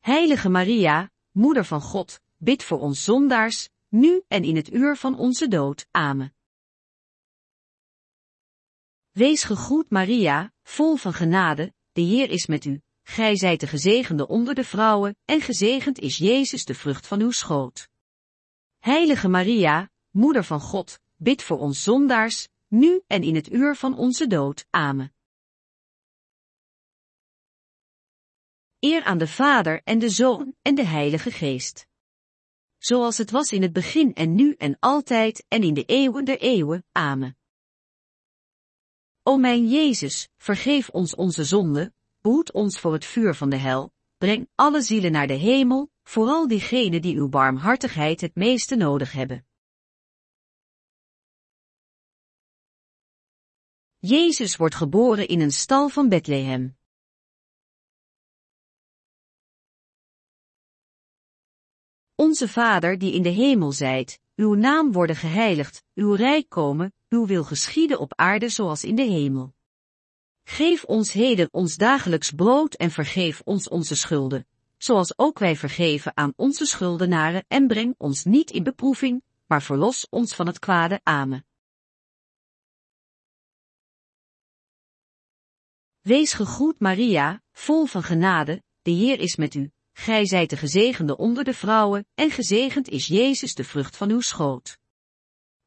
Heilige 0.00 0.48
Maria, 0.48 1.10
Moeder 1.30 1.64
van 1.64 1.80
God, 1.80 2.20
bid 2.36 2.62
voor 2.62 2.80
ons 2.80 3.04
zondaars, 3.04 3.68
nu 3.88 4.22
en 4.28 4.44
in 4.44 4.56
het 4.56 4.72
uur 4.72 4.96
van 4.96 5.18
onze 5.18 5.48
dood. 5.48 5.86
Amen. 5.90 6.34
Wees 9.10 9.44
gegroet 9.44 9.90
Maria, 9.90 10.52
vol 10.62 10.96
van 10.96 11.12
genade, 11.12 11.74
de 11.92 12.00
Heer 12.00 12.30
is 12.30 12.46
met 12.46 12.64
u. 12.64 12.82
Gij 13.02 13.36
zijt 13.36 13.60
de 13.60 13.66
gezegende 13.66 14.28
onder 14.28 14.54
de 14.54 14.64
vrouwen, 14.64 15.16
en 15.24 15.40
gezegend 15.40 15.98
is 15.98 16.16
Jezus 16.16 16.64
de 16.64 16.74
vrucht 16.74 17.06
van 17.06 17.20
uw 17.20 17.30
schoot. 17.30 17.88
Heilige 18.78 19.28
Maria, 19.28 19.90
Moeder 20.10 20.44
van 20.44 20.60
God, 20.60 20.98
bid 21.16 21.42
voor 21.42 21.58
ons 21.58 21.82
zondaars, 21.82 22.48
nu 22.74 23.02
en 23.06 23.22
in 23.22 23.34
het 23.34 23.52
uur 23.52 23.76
van 23.76 23.96
onze 23.96 24.26
dood. 24.26 24.66
Amen. 24.70 25.14
Eer 28.78 29.04
aan 29.04 29.18
de 29.18 29.28
Vader 29.28 29.82
en 29.84 29.98
de 29.98 30.10
Zoon 30.10 30.54
en 30.62 30.74
de 30.74 30.84
Heilige 30.84 31.30
Geest. 31.30 31.86
Zoals 32.78 33.18
het 33.18 33.30
was 33.30 33.52
in 33.52 33.62
het 33.62 33.72
begin 33.72 34.14
en 34.14 34.34
nu 34.34 34.54
en 34.54 34.76
altijd 34.80 35.44
en 35.48 35.62
in 35.62 35.74
de 35.74 35.84
eeuwen 35.84 36.24
der 36.24 36.38
eeuwen. 36.38 36.84
Amen. 36.92 37.36
O 39.22 39.36
mijn 39.36 39.68
Jezus, 39.68 40.28
vergeef 40.36 40.88
ons 40.88 41.14
onze 41.14 41.44
zonde, 41.44 41.92
behoed 42.20 42.52
ons 42.52 42.80
voor 42.80 42.92
het 42.92 43.04
vuur 43.04 43.34
van 43.34 43.50
de 43.50 43.56
hel, 43.56 43.92
breng 44.16 44.48
alle 44.54 44.82
zielen 44.82 45.12
naar 45.12 45.26
de 45.26 45.34
hemel, 45.34 45.90
vooral 46.02 46.48
diegenen 46.48 47.02
die 47.02 47.16
uw 47.16 47.28
barmhartigheid 47.28 48.20
het 48.20 48.34
meeste 48.34 48.76
nodig 48.76 49.12
hebben. 49.12 49.46
Jezus 54.06 54.56
wordt 54.56 54.74
geboren 54.74 55.28
in 55.28 55.40
een 55.40 55.52
stal 55.52 55.88
van 55.88 56.08
Bethlehem. 56.08 56.76
Onze 62.14 62.48
Vader 62.48 62.98
die 62.98 63.14
in 63.14 63.22
de 63.22 63.28
hemel 63.28 63.72
zijt, 63.72 64.20
uw 64.36 64.54
naam 64.54 64.92
worden 64.92 65.16
geheiligd, 65.16 65.84
uw 65.94 66.14
rijk 66.14 66.48
komen, 66.48 66.92
uw 67.08 67.26
wil 67.26 67.44
geschieden 67.44 67.98
op 67.98 68.12
aarde 68.16 68.48
zoals 68.48 68.84
in 68.84 68.94
de 68.94 69.02
hemel. 69.02 69.54
Geef 70.42 70.84
ons 70.84 71.12
heden 71.12 71.48
ons 71.52 71.76
dagelijks 71.76 72.30
brood 72.30 72.74
en 72.74 72.90
vergeef 72.90 73.40
ons 73.44 73.68
onze 73.68 73.96
schulden, 73.96 74.46
zoals 74.76 75.18
ook 75.18 75.38
wij 75.38 75.56
vergeven 75.56 76.16
aan 76.16 76.32
onze 76.36 76.66
schuldenaren 76.66 77.44
en 77.48 77.66
breng 77.66 77.94
ons 77.98 78.24
niet 78.24 78.50
in 78.50 78.62
beproeving, 78.62 79.22
maar 79.46 79.62
verlos 79.62 80.06
ons 80.10 80.34
van 80.34 80.46
het 80.46 80.58
kwade. 80.58 81.00
Amen. 81.02 81.46
Wees 86.04 86.32
gegroet 86.32 86.80
Maria, 86.80 87.42
vol 87.52 87.86
van 87.86 88.02
genade, 88.02 88.62
de 88.82 88.90
Heer 88.90 89.20
is 89.20 89.36
met 89.36 89.54
u. 89.54 89.70
Gij 89.92 90.26
zijt 90.26 90.50
de 90.50 90.56
gezegende 90.56 91.16
onder 91.16 91.44
de 91.44 91.54
vrouwen, 91.54 92.06
en 92.14 92.30
gezegend 92.30 92.88
is 92.88 93.06
Jezus 93.06 93.54
de 93.54 93.64
vrucht 93.64 93.96
van 93.96 94.10
uw 94.10 94.20
schoot. 94.20 94.78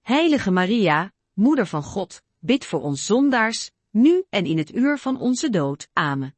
Heilige 0.01 0.51
Maria, 0.51 1.13
Moeder 1.33 1.67
van 1.67 1.83
God, 1.83 2.21
bid 2.39 2.65
voor 2.65 2.81
ons 2.81 3.05
zondaars, 3.05 3.71
nu 3.89 4.23
en 4.29 4.45
in 4.45 4.57
het 4.57 4.75
uur 4.75 4.97
van 4.97 5.19
onze 5.19 5.49
dood. 5.49 5.89
Amen. 5.93 6.35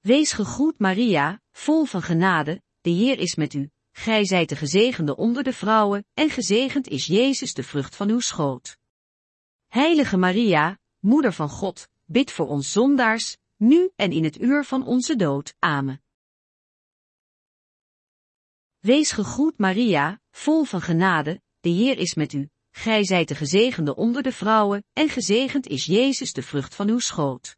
Wees 0.00 0.32
gegroet 0.32 0.78
Maria, 0.78 1.40
vol 1.52 1.84
van 1.84 2.02
genade, 2.02 2.62
de 2.80 2.90
Heer 2.90 3.18
is 3.18 3.34
met 3.34 3.54
u. 3.54 3.70
Gij 3.92 4.24
zijt 4.26 4.48
de 4.48 4.56
gezegende 4.56 5.16
onder 5.16 5.42
de 5.42 5.52
vrouwen, 5.52 6.06
en 6.14 6.30
gezegend 6.30 6.88
is 6.88 7.06
Jezus 7.06 7.54
de 7.54 7.62
vrucht 7.62 7.96
van 7.96 8.08
uw 8.10 8.20
schoot. 8.20 8.76
Heilige 9.66 10.16
Maria, 10.16 10.78
Moeder 11.04 11.32
van 11.32 11.48
God, 11.48 11.88
bid 12.04 12.32
voor 12.32 12.48
ons 12.48 12.72
zondaars, 12.72 13.36
nu 13.56 13.90
en 13.96 14.12
in 14.12 14.24
het 14.24 14.40
uur 14.40 14.64
van 14.64 14.86
onze 14.86 15.16
dood. 15.16 15.54
Amen. 15.58 16.02
Wees 18.78 19.12
gegroet 19.12 19.58
Maria, 19.58 20.20
vol 20.30 20.64
van 20.64 20.80
genade, 20.80 21.42
de 21.60 21.68
Heer 21.68 21.98
is 21.98 22.14
met 22.14 22.32
u. 22.32 22.48
Gij 22.70 23.04
zijt 23.04 23.28
de 23.28 23.34
gezegende 23.34 23.96
onder 23.96 24.22
de 24.22 24.32
vrouwen, 24.32 24.84
en 24.92 25.08
gezegend 25.08 25.66
is 25.66 25.86
Jezus 25.86 26.32
de 26.32 26.42
vrucht 26.42 26.74
van 26.74 26.88
uw 26.88 26.98
schoot. 26.98 27.56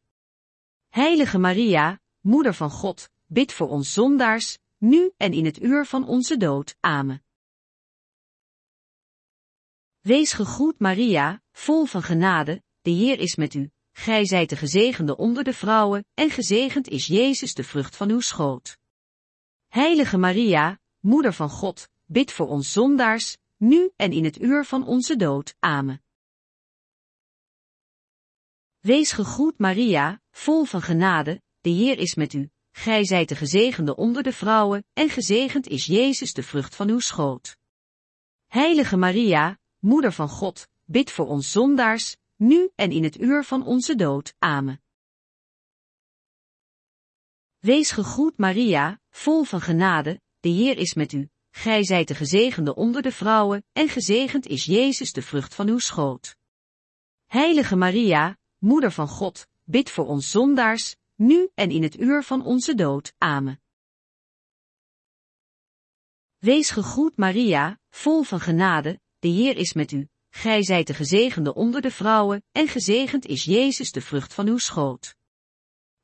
Heilige 0.88 1.38
Maria, 1.38 2.00
Moeder 2.20 2.54
van 2.54 2.70
God, 2.70 3.08
bid 3.26 3.52
voor 3.52 3.68
ons 3.68 3.92
zondaars, 3.92 4.58
nu 4.78 5.12
en 5.16 5.32
in 5.32 5.44
het 5.44 5.62
uur 5.62 5.86
van 5.86 6.06
onze 6.06 6.36
dood. 6.36 6.76
Amen. 6.80 7.24
Wees 10.00 10.32
gegroet 10.32 10.78
Maria, 10.78 11.42
vol 11.52 11.84
van 11.84 12.02
genade, 12.02 12.64
de 12.86 12.92
Heer 12.92 13.18
is 13.18 13.36
met 13.36 13.54
u. 13.54 13.70
Gij 13.92 14.26
zijt 14.26 14.48
de 14.48 14.56
gezegende 14.56 15.16
onder 15.16 15.44
de 15.44 15.52
vrouwen, 15.52 16.04
en 16.14 16.30
gezegend 16.30 16.88
is 16.88 17.06
Jezus 17.06 17.54
de 17.54 17.64
vrucht 17.64 17.96
van 17.96 18.10
uw 18.10 18.20
schoot. 18.20 18.78
Heilige 19.68 20.16
Maria, 20.16 20.78
Moeder 21.00 21.32
van 21.32 21.48
God, 21.48 21.88
bid 22.04 22.32
voor 22.32 22.48
ons 22.48 22.72
zondaars, 22.72 23.36
nu 23.56 23.90
en 23.96 24.12
in 24.12 24.24
het 24.24 24.40
uur 24.40 24.64
van 24.64 24.86
onze 24.86 25.16
dood. 25.16 25.54
Amen. 25.58 26.02
Wees 28.78 29.12
gegroet 29.12 29.58
Maria, 29.58 30.20
vol 30.30 30.64
van 30.64 30.82
genade, 30.82 31.42
de 31.60 31.70
Heer 31.70 31.98
is 31.98 32.14
met 32.14 32.32
u. 32.32 32.50
Gij 32.70 33.04
zijt 33.04 33.28
de 33.28 33.36
gezegende 33.36 33.96
onder 33.96 34.22
de 34.22 34.32
vrouwen, 34.32 34.84
en 34.92 35.08
gezegend 35.08 35.66
is 35.66 35.86
Jezus 35.86 36.32
de 36.32 36.42
vrucht 36.42 36.74
van 36.74 36.88
uw 36.88 37.00
schoot. 37.00 37.56
Heilige 38.46 38.96
Maria, 38.96 39.58
Moeder 39.78 40.12
van 40.12 40.28
God, 40.28 40.68
bid 40.84 41.10
voor 41.10 41.26
ons 41.26 41.50
zondaars, 41.50 42.16
nu 42.36 42.70
en 42.74 42.90
in 42.90 43.04
het 43.04 43.20
uur 43.20 43.44
van 43.44 43.66
onze 43.66 43.94
dood. 43.94 44.34
Amen. 44.38 44.80
Wees 47.58 47.90
gegroet 47.90 48.38
Maria, 48.38 49.00
vol 49.10 49.44
van 49.44 49.60
genade, 49.60 50.20
de 50.40 50.48
Heer 50.48 50.76
is 50.78 50.94
met 50.94 51.12
u. 51.12 51.28
Gij 51.50 51.84
zijt 51.84 52.08
de 52.08 52.14
gezegende 52.14 52.74
onder 52.74 53.02
de 53.02 53.12
vrouwen, 53.12 53.64
en 53.72 53.88
gezegend 53.88 54.46
is 54.46 54.64
Jezus 54.64 55.12
de 55.12 55.22
vrucht 55.22 55.54
van 55.54 55.68
uw 55.68 55.78
schoot. 55.78 56.36
Heilige 57.26 57.76
Maria, 57.76 58.38
Moeder 58.58 58.92
van 58.92 59.08
God, 59.08 59.48
bid 59.64 59.90
voor 59.90 60.06
ons 60.06 60.30
zondaars, 60.30 60.96
nu 61.14 61.50
en 61.54 61.70
in 61.70 61.82
het 61.82 62.00
uur 62.00 62.22
van 62.22 62.44
onze 62.44 62.74
dood. 62.74 63.14
Amen. 63.18 63.60
Wees 66.38 66.70
gegroet 66.70 67.16
Maria, 67.16 67.80
vol 67.90 68.22
van 68.22 68.40
genade, 68.40 69.00
de 69.18 69.28
Heer 69.28 69.56
is 69.56 69.72
met 69.72 69.92
u. 69.92 70.08
Gij 70.36 70.62
zijt 70.62 70.86
de 70.86 70.94
gezegende 70.94 71.54
onder 71.54 71.80
de 71.80 71.90
vrouwen, 71.90 72.44
en 72.52 72.68
gezegend 72.68 73.26
is 73.26 73.44
Jezus 73.44 73.92
de 73.92 74.00
vrucht 74.00 74.34
van 74.34 74.46
uw 74.46 74.58
schoot. 74.58 75.16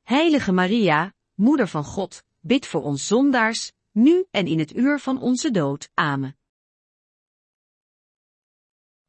Heilige 0.01 0.51
Maria, 0.51 1.13
Moeder 1.33 1.67
van 1.67 1.83
God, 1.83 2.23
bid 2.39 2.67
voor 2.67 2.83
ons 2.83 3.07
zondaars, 3.07 3.71
nu 3.91 4.25
en 4.31 4.47
in 4.47 4.59
het 4.59 4.75
uur 4.75 4.99
van 4.99 5.21
onze 5.21 5.51
dood. 5.51 5.89
Amen. 5.93 6.37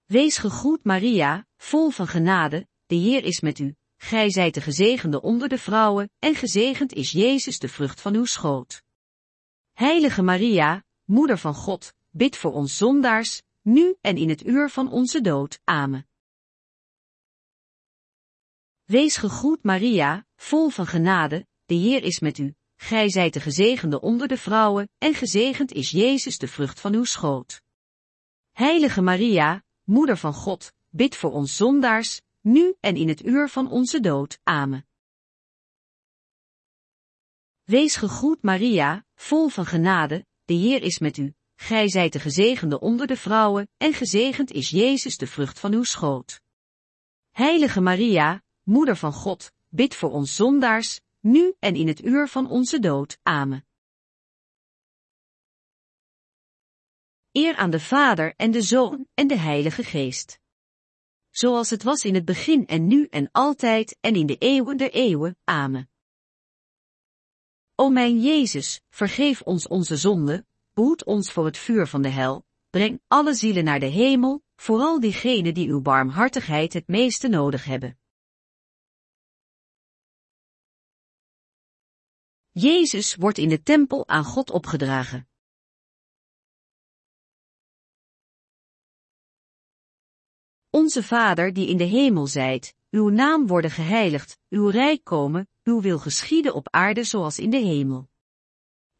Wees 0.05 0.37
gegroet 0.37 0.85
Maria, 0.85 1.47
vol 1.57 1.91
van 1.91 2.07
genade, 2.07 2.67
de 2.87 2.95
Heer 2.95 3.25
is 3.25 3.41
met 3.41 3.59
u. 3.59 3.75
Gij 3.97 4.31
zijt 4.31 4.55
de 4.55 4.61
gezegende 4.61 5.23
onder 5.23 5.49
de 5.49 5.59
vrouwen, 5.59 6.11
en 6.19 6.35
gezegend 6.35 6.93
is 6.93 7.11
Jezus 7.11 7.59
de 7.59 7.69
vrucht 7.69 8.01
van 8.01 8.15
uw 8.15 8.25
schoot. 8.25 8.83
Heilige 9.73 10.23
Maria, 10.23 10.85
Moeder 11.05 11.39
van 11.39 11.55
God, 11.55 11.93
bid 12.11 12.37
voor 12.37 12.53
ons 12.53 12.77
zondaars, 12.77 13.43
nu 13.65 13.97
en 14.01 14.17
in 14.17 14.29
het 14.29 14.47
uur 14.47 14.71
van 14.71 14.91
onze 14.91 15.21
dood. 15.21 15.61
Amen. 15.65 16.09
Wees 18.85 19.17
gegroet 19.17 19.63
Maria, 19.63 20.27
vol 20.37 20.69
van 20.69 20.87
genade, 20.87 21.47
de 21.65 21.75
Heer 21.75 22.03
is 22.03 22.21
met 22.21 22.39
u. 22.39 22.55
Gij 22.77 23.11
zijt 23.11 23.33
de 23.33 23.41
gezegende 23.41 24.01
onder 24.01 24.29
de 24.29 24.37
vrouwen, 24.37 24.89
en 24.99 25.15
gezegend 25.15 25.73
is 25.73 25.91
Jezus 25.91 26.39
de 26.39 26.49
vrucht 26.49 26.81
van 26.81 26.95
uw 26.95 27.05
schoot. 27.05 27.63
Heilige 28.53 29.03
Maria, 29.03 29.63
Moeder 29.85 30.17
van 30.17 30.35
God, 30.35 30.73
bid 30.89 31.17
voor 31.17 31.33
ons 31.33 31.57
zondaars, 31.57 32.21
nu 32.41 32.75
en 32.81 32.97
in 32.97 33.09
het 33.09 33.25
uur 33.25 33.49
van 33.49 33.71
onze 33.71 34.01
dood. 34.01 34.39
Amen. 34.43 34.87
Wees 37.63 37.97
gegroet 37.97 38.43
Maria, 38.43 39.07
vol 39.15 39.49
van 39.49 39.67
genade, 39.67 40.27
de 40.45 40.55
Heer 40.55 40.83
is 40.83 40.99
met 40.99 41.17
u. 41.17 41.35
Gij 41.65 41.89
zijt 41.89 42.13
de 42.13 42.21
gezegende 42.21 42.81
onder 42.81 43.07
de 43.07 43.17
vrouwen, 43.17 43.69
en 43.77 43.93
gezegend 43.93 44.51
is 44.51 44.71
Jezus 44.71 45.17
de 45.17 45.27
vrucht 45.27 45.59
van 45.59 45.73
uw 45.73 45.83
schoot. 45.83 46.41
Heilige 47.31 47.81
Maria, 47.81 48.43
Moeder 48.63 48.97
van 48.97 49.13
God, 49.13 49.53
bid 49.69 49.95
voor 49.95 50.11
ons 50.11 50.37
zondaars, 50.37 51.01
nu 51.21 51.55
en 51.59 51.75
in 51.75 51.89
het 51.89 52.05
uur 52.05 52.29
van 52.29 52.51
onze 52.51 52.79
dood. 52.79 53.19
Amen. 53.23 53.67
Eer 57.33 57.57
aan 57.57 57.71
de 57.71 57.81
Vader 57.81 58.35
en 58.37 58.51
de 58.51 58.63
Zoon 58.63 59.07
en 59.15 59.27
de 59.27 59.37
Heilige 59.37 59.85
Geest. 59.85 60.41
Zoals 61.31 61.71
het 61.71 61.83
was 61.83 62.05
in 62.05 62.15
het 62.15 62.25
begin 62.25 62.67
en 62.67 62.87
nu 62.87 63.07
en 63.07 63.29
altijd 63.33 63.97
en 64.01 64.15
in 64.15 64.27
de 64.27 64.37
eeuwen 64.39 64.77
der 64.77 64.91
eeuwen. 64.91 65.37
Amen. 65.45 65.91
O 67.75 67.89
mijn 67.89 68.21
Jezus, 68.21 68.81
vergeef 68.89 69.43
ons 69.43 69.69
onze 69.69 69.97
zonde, 69.97 70.47
behoed 70.75 71.05
ons 71.05 71.33
voor 71.33 71.45
het 71.45 71.59
vuur 71.59 71.87
van 71.87 72.03
de 72.03 72.09
hel, 72.09 72.45
breng 72.71 73.03
alle 73.07 73.35
zielen 73.35 73.65
naar 73.65 73.81
de 73.81 73.87
hemel, 73.87 74.43
vooral 74.57 75.01
diegenen 75.01 75.55
die 75.55 75.69
uw 75.69 75.81
barmhartigheid 75.81 76.73
het 76.73 76.87
meeste 76.89 77.29
nodig 77.29 77.65
hebben. 77.65 77.99
Jezus 82.51 83.15
wordt 83.15 83.39
in 83.39 83.49
de 83.49 83.63
tempel 83.63 84.09
aan 84.09 84.25
God 84.25 84.51
opgedragen. 84.51 85.29
Onze 90.71 91.03
Vader 91.03 91.53
die 91.53 91.69
in 91.69 91.77
de 91.77 91.85
hemel 91.85 92.27
zijt, 92.27 92.75
uw 92.91 93.09
naam 93.09 93.47
worden 93.47 93.71
geheiligd, 93.71 94.39
uw 94.49 94.69
rijk 94.69 95.05
komen, 95.05 95.49
uw 95.63 95.81
wil 95.81 95.99
geschieden 95.99 96.55
op 96.55 96.69
aarde 96.71 97.05
zoals 97.05 97.39
in 97.39 97.51
de 97.51 97.57
hemel. 97.57 98.13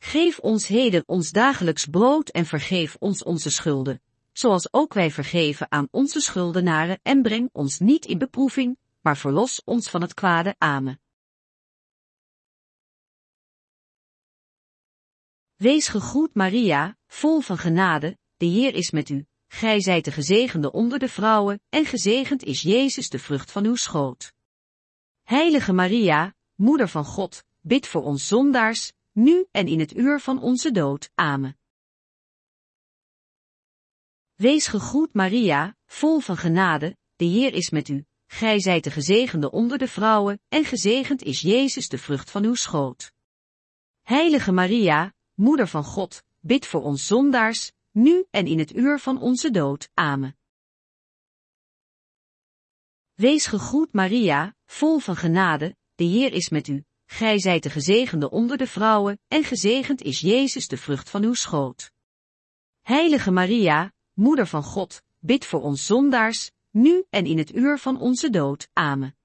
Geef 0.05 0.39
ons 0.39 0.67
heden 0.67 1.03
ons 1.07 1.31
dagelijks 1.31 1.87
brood 1.87 2.29
en 2.29 2.47
vergeef 2.47 2.97
ons 2.99 3.23
onze 3.23 3.51
schulden, 3.51 4.03
zoals 4.33 4.73
ook 4.73 4.95
wij 4.95 5.11
vergeven 5.11 5.71
aan 5.71 5.89
onze 5.91 6.21
schuldenaren 6.21 6.99
en 7.03 7.23
breng 7.23 7.49
ons 7.53 7.79
niet 7.79 8.07
in 8.07 8.19
beproeving, 8.19 8.79
maar 9.01 9.17
verlos 9.17 9.63
ons 9.65 9.91
van 9.91 10.01
het 10.01 10.15
kwade. 10.15 10.55
Amen. 10.59 11.01
Wees 15.55 15.89
gegroet 15.89 16.35
Maria, 16.35 16.97
vol 17.07 17.41
van 17.41 17.59
genade, 17.59 18.19
de 18.37 18.47
Heer 18.47 18.75
is 18.75 18.91
met 18.91 19.09
u. 19.09 19.27
Gij 19.47 19.81
zijt 19.81 20.05
de 20.05 20.13
gezegende 20.13 20.73
onder 20.73 20.99
de 20.99 21.09
vrouwen, 21.09 21.61
en 21.69 21.85
gezegend 21.85 22.43
is 22.43 22.63
Jezus 22.63 23.09
de 23.09 23.19
vrucht 23.19 23.51
van 23.51 23.65
uw 23.65 23.77
schoot. 23.77 24.33
Heilige 25.23 25.73
Maria, 25.73 26.35
Moeder 26.55 26.89
van 26.89 27.05
God, 27.05 27.45
bid 27.61 27.87
voor 27.87 28.03
ons 28.03 28.27
zondaars, 28.27 28.93
nu 29.15 29.47
en 29.51 29.67
in 29.67 29.81
het 29.81 29.97
uur 29.97 30.21
van 30.21 30.43
onze 30.43 30.71
dood. 30.71 31.11
Amen. 31.15 31.59
Wees 34.35 34.67
gegroet 34.67 35.13
Maria, 35.13 35.77
vol 35.87 36.21
van 36.21 36.37
genade, 36.37 36.97
de 37.17 37.25
Heer 37.25 37.53
is 37.53 37.71
met 37.71 37.89
u. 37.89 38.05
Gij 38.27 38.61
zijt 38.61 38.85
de 38.85 38.91
gezegende 38.91 39.51
onder 39.51 39.79
de 39.79 39.89
vrouwen, 39.89 40.41
en 40.49 40.65
gezegend 40.65 41.23
is 41.23 41.41
Jezus 41.41 41.89
de 41.89 41.99
vrucht 41.99 42.31
van 42.31 42.45
uw 42.45 42.55
schoot. 42.55 43.13
Heilige 44.03 44.53
Maria, 44.53 45.15
Moeder 45.35 45.69
van 45.69 45.85
God, 45.85 46.23
bid 46.41 46.67
voor 46.67 46.83
ons 46.83 47.07
zondaars, 47.07 47.73
nu 47.91 48.27
en 48.31 48.47
in 48.47 48.59
het 48.59 48.77
uur 48.77 48.99
van 48.99 49.21
onze 49.21 49.51
dood. 49.51 49.91
Amen. 49.95 50.37
Wees 53.15 53.47
gegroet 53.47 53.93
Maria, 53.93 54.55
vol 54.67 54.99
van 54.99 55.17
genade, 55.17 55.77
de 55.95 56.05
Heer 56.05 56.33
is 56.33 56.49
met 56.49 56.69
u. 56.69 56.85
Gij 57.15 57.39
zijt 57.41 57.63
de 57.63 57.71
gezegende 57.71 58.31
onder 58.31 58.57
de 58.57 58.67
vrouwen, 58.67 59.21
en 59.29 59.45
gezegend 59.45 60.03
is 60.03 60.21
Jezus 60.21 60.69
de 60.69 60.77
vrucht 60.77 61.11
van 61.11 61.25
uw 61.25 61.35
schoot. 61.35 61.91
Heilige 62.81 63.31
Maria, 63.31 63.93
Moeder 64.13 64.47
van 64.47 64.63
God, 64.63 65.03
bid 65.19 65.45
voor 65.45 65.63
ons 65.63 65.87
zondaars, 65.87 66.51
nu 66.71 67.05
en 67.11 67.27
in 67.27 67.39
het 67.39 67.55
uur 67.55 67.79
van 67.79 68.01
onze 68.01 68.31
dood. 68.31 68.69
Amen. 68.73 69.17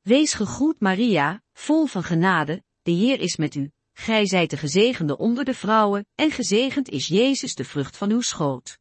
Wees 0.00 0.34
gegroet 0.34 0.80
Maria, 0.80 1.42
vol 1.52 1.86
van 1.86 2.02
genade, 2.02 2.64
de 2.82 2.90
Heer 2.90 3.20
is 3.20 3.36
met 3.36 3.54
u. 3.54 3.70
Gij 3.92 4.26
zijt 4.26 4.50
de 4.50 4.56
gezegende 4.56 5.18
onder 5.18 5.44
de 5.44 5.54
vrouwen, 5.54 6.06
en 6.14 6.30
gezegend 6.30 6.88
is 6.88 7.06
Jezus 7.06 7.54
de 7.54 7.64
vrucht 7.64 7.96
van 7.96 8.10
uw 8.10 8.20
schoot. 8.20 8.78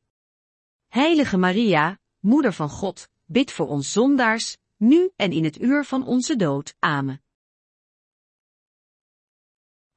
Heilige 0.88 1.38
Maria, 1.38 2.00
Moeder 2.20 2.54
van 2.54 2.70
God, 2.70 3.08
bid 3.26 3.52
voor 3.52 3.68
ons 3.68 3.92
zondaars, 3.92 4.58
nu 4.82 5.12
en 5.16 5.32
in 5.32 5.44
het 5.44 5.62
uur 5.62 5.86
van 5.86 6.06
onze 6.06 6.36
dood. 6.36 6.76
Amen. 6.80 7.24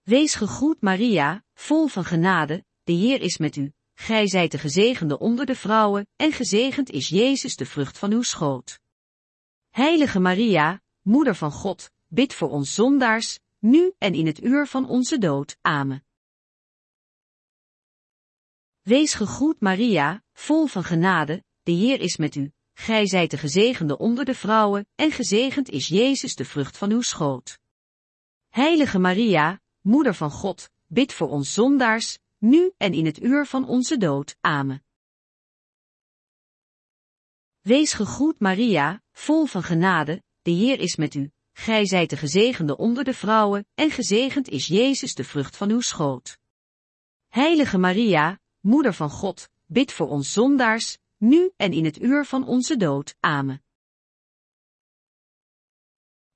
Wees 0.03 0.35
gegroet 0.35 0.81
Maria, 0.81 1.45
vol 1.55 1.87
van 1.87 2.05
genade, 2.05 2.65
de 2.83 2.93
Heer 2.93 3.21
is 3.21 3.39
met 3.39 3.57
u. 3.57 3.73
Gij 3.95 4.29
zijt 4.29 4.51
de 4.51 4.59
gezegende 4.59 5.19
onder 5.19 5.47
de 5.47 5.55
vrouwen, 5.55 6.07
en 6.17 6.33
gezegend 6.33 6.91
is 6.91 7.09
Jezus 7.09 7.57
de 7.57 7.67
vrucht 7.67 7.99
van 7.99 8.13
uw 8.13 8.23
schoot. 8.23 8.81
Heilige 9.71 10.21
Maria, 10.21 10.83
Moeder 11.03 11.35
van 11.35 11.53
God, 11.53 11.91
bid 12.07 12.35
voor 12.35 12.51
ons 12.51 12.75
zondaars, 12.75 13.39
nu 13.59 13.93
en 13.99 14.15
in 14.15 14.27
het 14.27 14.43
uur 14.43 14.67
van 14.67 14.89
onze 14.89 15.19
dood. 15.19 15.57
Amen. 15.61 16.05
Wees 18.81 19.15
gegroet 19.15 19.61
Maria, 19.61 20.23
vol 20.33 20.67
van 20.67 20.85
genade, 20.85 21.45
de 21.63 21.73
Heer 21.73 22.01
is 22.01 22.17
met 22.17 22.35
u. 22.35 22.54
Gij 22.75 23.07
zijt 23.07 23.31
de 23.31 23.39
gezegende 23.39 23.99
onder 23.99 24.25
de 24.25 24.35
vrouwen, 24.35 24.87
en 24.95 25.11
gezegend 25.11 25.69
is 25.69 25.89
Jezus 25.89 26.35
de 26.35 26.45
vrucht 26.45 26.77
van 26.77 26.91
uw 26.91 27.01
schoot. 27.01 27.59
Heilige 28.49 28.99
Maria, 28.99 29.61
Moeder 29.81 30.15
van 30.15 30.31
God, 30.31 30.71
bid 30.87 31.13
voor 31.13 31.29
ons 31.29 31.53
zondaars, 31.53 32.19
nu 32.39 32.73
en 32.77 32.93
in 32.93 33.07
het 33.07 33.23
uur 33.23 33.47
van 33.47 33.69
onze 33.69 33.97
dood. 33.97 34.37
Amen. 34.41 34.85
Wees 37.61 37.93
gegroet 37.93 38.41
Maria, 38.41 39.03
vol 39.13 39.45
van 39.45 39.63
genade, 39.63 40.23
de 40.43 40.51
Heer 40.51 40.81
is 40.81 40.97
met 40.97 41.15
u. 41.15 41.31
Gij 41.53 41.87
zijt 41.87 42.11
de 42.11 42.17
gezegende 42.17 42.77
onder 42.77 43.05
de 43.05 43.15
vrouwen, 43.15 43.67
en 43.75 43.91
gezegend 43.91 44.49
is 44.49 44.67
Jezus 44.67 45.15
de 45.15 45.25
vrucht 45.25 45.57
van 45.57 45.71
uw 45.71 45.81
schoot. 45.81 46.39
Heilige 47.29 47.79
Maria, 47.79 48.41
Moeder 48.61 48.95
van 48.95 49.11
God, 49.11 49.49
bid 49.67 49.93
voor 49.93 50.09
ons 50.09 50.33
zondaars, 50.33 50.99
nu 51.25 51.53
en 51.57 51.73
in 51.73 51.85
het 51.85 52.03
uur 52.03 52.25
van 52.25 52.47
onze 52.47 52.77
dood. 52.77 53.17
Amen. 53.21 53.63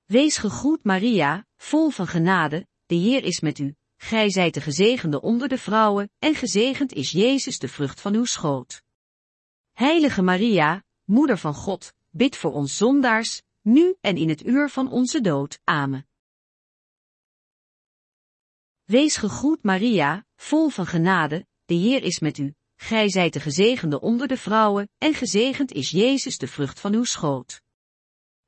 Wees 0.05 0.37
gegroet 0.37 0.83
Maria, 0.83 1.45
vol 1.57 1.89
van 1.89 2.07
genade, 2.07 2.67
de 2.85 2.95
Heer 2.95 3.23
is 3.23 3.39
met 3.39 3.59
u. 3.59 3.75
Gij 3.95 4.29
zijt 4.29 4.53
de 4.53 4.61
gezegende 4.61 5.21
onder 5.21 5.47
de 5.47 5.57
vrouwen, 5.57 6.11
en 6.19 6.35
gezegend 6.35 6.93
is 6.93 7.11
Jezus 7.11 7.59
de 7.59 7.67
vrucht 7.67 8.01
van 8.01 8.13
uw 8.13 8.25
schoot. 8.25 8.83
Heilige 9.71 10.21
Maria, 10.21 10.83
Moeder 11.03 11.37
van 11.37 11.53
God, 11.53 11.93
bid 12.09 12.35
voor 12.35 12.53
ons 12.53 12.77
zondaars, 12.77 13.41
nu 13.61 13.95
en 14.01 14.17
in 14.17 14.29
het 14.29 14.45
uur 14.45 14.69
van 14.69 14.91
onze 14.91 15.21
dood. 15.21 15.59
Amen. 15.63 16.07
Wees 18.83 19.17
gegroet 19.17 19.63
Maria, 19.63 20.25
vol 20.35 20.69
van 20.69 20.85
genade, 20.85 21.47
de 21.65 21.73
Heer 21.73 22.03
is 22.03 22.19
met 22.19 22.37
u. 22.37 22.53
Gij 22.81 23.09
zijt 23.09 23.33
de 23.33 23.39
gezegende 23.39 24.01
onder 24.01 24.27
de 24.27 24.37
vrouwen, 24.37 24.89
en 24.97 25.13
gezegend 25.13 25.71
is 25.71 25.89
Jezus 25.89 26.37
de 26.37 26.47
vrucht 26.47 26.79
van 26.79 26.93
uw 26.93 27.03
schoot. 27.03 27.61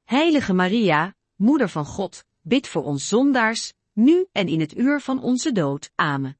Heilige 0.03 0.53
Maria, 0.53 1.15
Moeder 1.35 1.69
van 1.69 1.85
God, 1.85 2.23
bid 2.41 2.67
voor 2.67 2.83
ons 2.83 3.07
zondaars, 3.07 3.73
nu 3.93 4.27
en 4.31 4.47
in 4.47 4.59
het 4.59 4.77
uur 4.77 5.01
van 5.01 5.21
onze 5.21 5.51
dood. 5.51 5.91
Amen. 5.95 6.39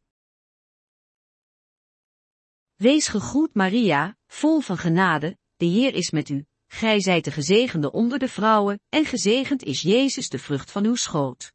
Wees 2.76 3.08
gegroet 3.08 3.54
Maria, 3.54 4.18
vol 4.28 4.60
van 4.60 4.78
genade, 4.78 5.38
de 5.56 5.66
Heer 5.66 5.94
is 5.94 6.12
met 6.12 6.30
u. 6.30 6.46
Gij 6.68 7.02
zijt 7.02 7.24
de 7.24 7.32
gezegende 7.32 7.92
onder 7.92 8.20
de 8.20 8.28
vrouwen, 8.28 8.80
en 8.90 9.06
gezegend 9.06 9.64
is 9.64 9.82
Jezus 9.82 10.30
de 10.30 10.40
vrucht 10.40 10.72
van 10.72 10.86
uw 10.86 10.96
schoot. 10.96 11.54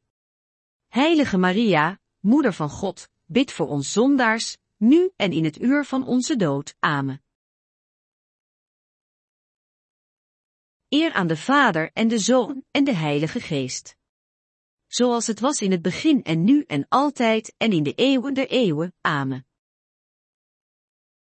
Heilige 0.86 1.38
Maria, 1.38 1.98
Moeder 2.20 2.52
van 2.52 2.70
God, 2.70 3.08
bid 3.24 3.52
voor 3.52 3.68
ons 3.68 3.92
zondaars, 3.92 4.56
nu 4.76 5.10
en 5.16 5.32
in 5.32 5.44
het 5.44 5.60
uur 5.60 5.84
van 5.84 6.06
onze 6.06 6.36
dood. 6.36 6.74
Amen. 6.78 7.22
Eer 10.88 11.12
aan 11.12 11.26
de 11.26 11.36
Vader 11.36 11.90
en 11.92 12.08
de 12.08 12.18
Zoon 12.18 12.64
en 12.70 12.84
de 12.84 12.94
Heilige 12.94 13.40
Geest. 13.40 13.96
Zoals 14.86 15.26
het 15.26 15.40
was 15.40 15.60
in 15.60 15.70
het 15.70 15.82
begin 15.82 16.22
en 16.22 16.44
nu 16.44 16.62
en 16.62 16.86
altijd 16.88 17.54
en 17.56 17.72
in 17.72 17.82
de 17.82 17.94
eeuwen 17.94 18.34
der 18.34 18.48
eeuwen. 18.48 18.94
Amen. 19.00 19.46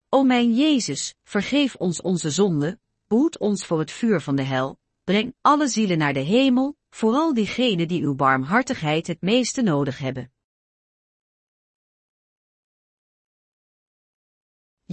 O 0.09 0.23
mijn 0.23 0.55
Jezus, 0.55 1.15
vergeef 1.23 1.75
ons 1.75 2.01
onze 2.01 2.29
zonde, 2.29 2.79
behoed 3.07 3.37
ons 3.37 3.65
voor 3.65 3.79
het 3.79 3.91
vuur 3.91 4.21
van 4.21 4.35
de 4.35 4.43
hel, 4.43 4.77
breng 5.03 5.35
alle 5.41 5.67
zielen 5.67 5.97
naar 5.97 6.13
de 6.13 6.19
hemel, 6.19 6.77
vooral 6.89 7.33
diegenen 7.33 7.87
die 7.87 8.01
uw 8.01 8.15
barmhartigheid 8.15 9.07
het 9.07 9.21
meeste 9.21 9.61
nodig 9.61 9.97
hebben. 9.97 10.32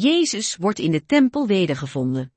Jezus 0.01 0.57
wordt 0.57 0.79
in 0.79 0.91
de 0.91 1.07
tempel 1.07 1.47
wedergevonden. 1.47 2.33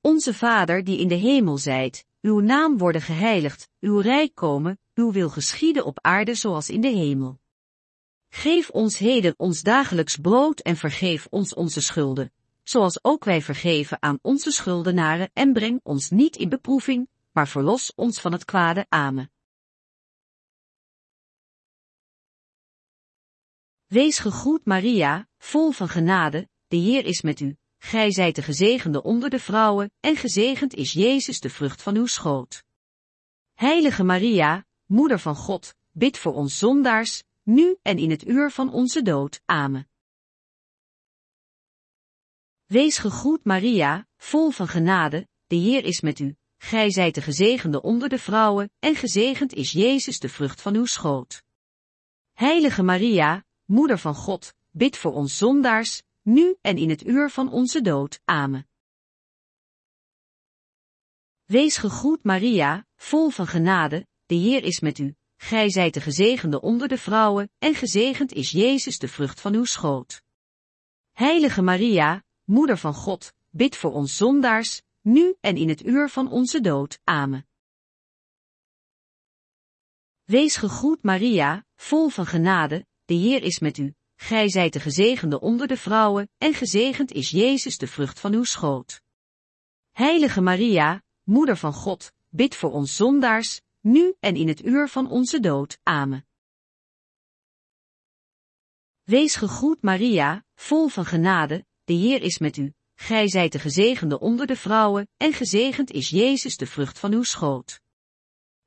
Onze 0.00 0.34
Vader 0.34 0.84
die 0.84 0.98
in 0.98 1.08
de 1.08 1.14
hemel 1.14 1.58
zijt, 1.58 2.06
uw 2.20 2.40
naam 2.40 2.78
worden 2.78 3.02
geheiligd, 3.02 3.68
uw 3.80 3.98
rijk 3.98 4.34
komen, 4.34 4.78
uw 4.94 5.12
wil 5.12 5.30
geschieden 5.30 5.84
op 5.84 5.98
aarde 6.00 6.34
zoals 6.34 6.70
in 6.70 6.80
de 6.80 6.88
hemel. 6.88 7.38
Geef 8.28 8.70
ons 8.70 8.98
heden 8.98 9.34
ons 9.36 9.62
dagelijks 9.62 10.16
brood 10.16 10.60
en 10.60 10.76
vergeef 10.76 11.26
ons 11.30 11.54
onze 11.54 11.80
schulden, 11.80 12.32
zoals 12.62 13.04
ook 13.04 13.24
wij 13.24 13.42
vergeven 13.42 14.02
aan 14.02 14.18
onze 14.22 14.50
schuldenaren 14.50 15.30
en 15.32 15.52
breng 15.52 15.80
ons 15.82 16.10
niet 16.10 16.36
in 16.36 16.48
beproeving, 16.48 17.08
maar 17.32 17.48
verlos 17.48 17.92
ons 17.94 18.20
van 18.20 18.32
het 18.32 18.44
kwade. 18.44 18.86
Amen. 18.88 19.30
Wees 23.86 24.18
gegroet 24.18 24.64
Maria, 24.64 25.28
vol 25.38 25.70
van 25.70 25.88
genade, 25.88 26.48
de 26.68 26.76
Heer 26.76 27.04
is 27.04 27.22
met 27.22 27.40
u. 27.40 27.56
Gij 27.78 28.12
zijt 28.12 28.34
de 28.34 28.42
gezegende 28.42 29.02
onder 29.02 29.30
de 29.30 29.38
vrouwen, 29.38 29.90
en 30.00 30.16
gezegend 30.16 30.74
is 30.74 30.92
Jezus 30.92 31.40
de 31.40 31.50
vrucht 31.50 31.82
van 31.82 31.96
uw 31.96 32.06
schoot. 32.06 32.64
Heilige 33.54 34.04
Maria, 34.04 34.64
Moeder 34.86 35.18
van 35.18 35.36
God, 35.36 35.74
bid 35.90 36.18
voor 36.18 36.34
ons 36.34 36.58
zondaars, 36.58 37.22
nu 37.42 37.76
en 37.82 37.98
in 37.98 38.10
het 38.10 38.26
uur 38.26 38.50
van 38.50 38.72
onze 38.72 39.02
dood. 39.02 39.40
Amen. 39.44 39.88
Wees 42.64 42.98
gegroet 42.98 43.44
Maria, 43.44 44.06
vol 44.16 44.50
van 44.50 44.68
genade, 44.68 45.28
de 45.46 45.56
Heer 45.56 45.84
is 45.84 46.00
met 46.00 46.18
u. 46.18 46.36
Gij 46.56 46.90
zijt 46.90 47.14
de 47.14 47.22
gezegende 47.22 47.82
onder 47.82 48.08
de 48.08 48.18
vrouwen, 48.18 48.70
en 48.78 48.94
gezegend 48.94 49.52
is 49.52 49.72
Jezus 49.72 50.18
de 50.18 50.28
vrucht 50.28 50.60
van 50.60 50.74
uw 50.74 50.86
schoot. 50.86 51.42
Heilige 52.32 52.82
Maria, 52.82 53.44
Moeder 53.66 53.98
van 53.98 54.14
God, 54.14 54.54
bid 54.70 54.96
voor 54.96 55.12
ons 55.12 55.38
zondaars, 55.38 56.02
nu 56.22 56.56
en 56.60 56.76
in 56.76 56.90
het 56.90 57.06
uur 57.06 57.30
van 57.30 57.52
onze 57.52 57.80
dood. 57.80 58.20
Amen. 58.24 58.68
Wees 61.44 61.76
gegroet 61.76 62.24
Maria, 62.24 62.86
vol 62.96 63.30
van 63.30 63.46
genade, 63.46 64.06
de 64.26 64.34
Heer 64.34 64.62
is 64.64 64.80
met 64.80 64.98
u. 64.98 65.14
Gij 65.36 65.70
zijt 65.70 65.94
de 65.94 66.00
gezegende 66.00 66.60
onder 66.60 66.88
de 66.88 66.98
vrouwen, 66.98 67.50
en 67.58 67.74
gezegend 67.74 68.32
is 68.32 68.50
Jezus 68.50 68.98
de 68.98 69.08
vrucht 69.08 69.40
van 69.40 69.54
uw 69.54 69.64
schoot. 69.64 70.22
Heilige 71.12 71.62
Maria, 71.62 72.24
Moeder 72.44 72.78
van 72.78 72.94
God, 72.94 73.32
bid 73.50 73.76
voor 73.76 73.92
ons 73.92 74.16
zondaars, 74.16 74.82
nu 75.00 75.36
en 75.40 75.56
in 75.56 75.68
het 75.68 75.86
uur 75.86 76.08
van 76.08 76.30
onze 76.30 76.60
dood. 76.60 76.98
Amen. 77.04 77.46
Wees 80.24 80.56
gegroet 80.56 81.02
Maria, 81.02 81.64
vol 81.74 82.08
van 82.08 82.26
genade, 82.26 82.86
de 83.06 83.14
Heer 83.14 83.42
is 83.42 83.58
met 83.58 83.78
u. 83.78 83.94
Gij 84.16 84.48
zijt 84.48 84.72
de 84.72 84.80
gezegende 84.80 85.40
onder 85.40 85.66
de 85.66 85.76
vrouwen, 85.76 86.30
en 86.38 86.54
gezegend 86.54 87.12
is 87.12 87.30
Jezus 87.30 87.78
de 87.78 87.86
vrucht 87.86 88.20
van 88.20 88.32
uw 88.32 88.44
schoot. 88.44 89.02
Heilige 89.92 90.40
Maria, 90.40 91.02
Moeder 91.22 91.56
van 91.56 91.72
God, 91.72 92.12
bid 92.28 92.54
voor 92.54 92.72
ons 92.72 92.96
zondaars, 92.96 93.60
nu 93.80 94.14
en 94.20 94.36
in 94.36 94.48
het 94.48 94.64
uur 94.64 94.88
van 94.88 95.10
onze 95.10 95.40
dood. 95.40 95.78
Amen. 95.82 96.26
Wees 99.02 99.36
gegroet 99.36 99.82
Maria, 99.82 100.44
vol 100.54 100.88
van 100.88 101.04
genade, 101.04 101.66
de 101.84 101.92
Heer 101.92 102.22
is 102.22 102.38
met 102.38 102.56
u. 102.56 102.72
Gij 102.94 103.28
zijt 103.28 103.52
de 103.52 103.58
gezegende 103.58 104.20
onder 104.20 104.46
de 104.46 104.56
vrouwen, 104.56 105.08
en 105.16 105.32
gezegend 105.32 105.90
is 105.90 106.08
Jezus 106.08 106.56
de 106.56 106.66
vrucht 106.66 106.98
van 106.98 107.12
uw 107.12 107.22
schoot. 107.22 107.80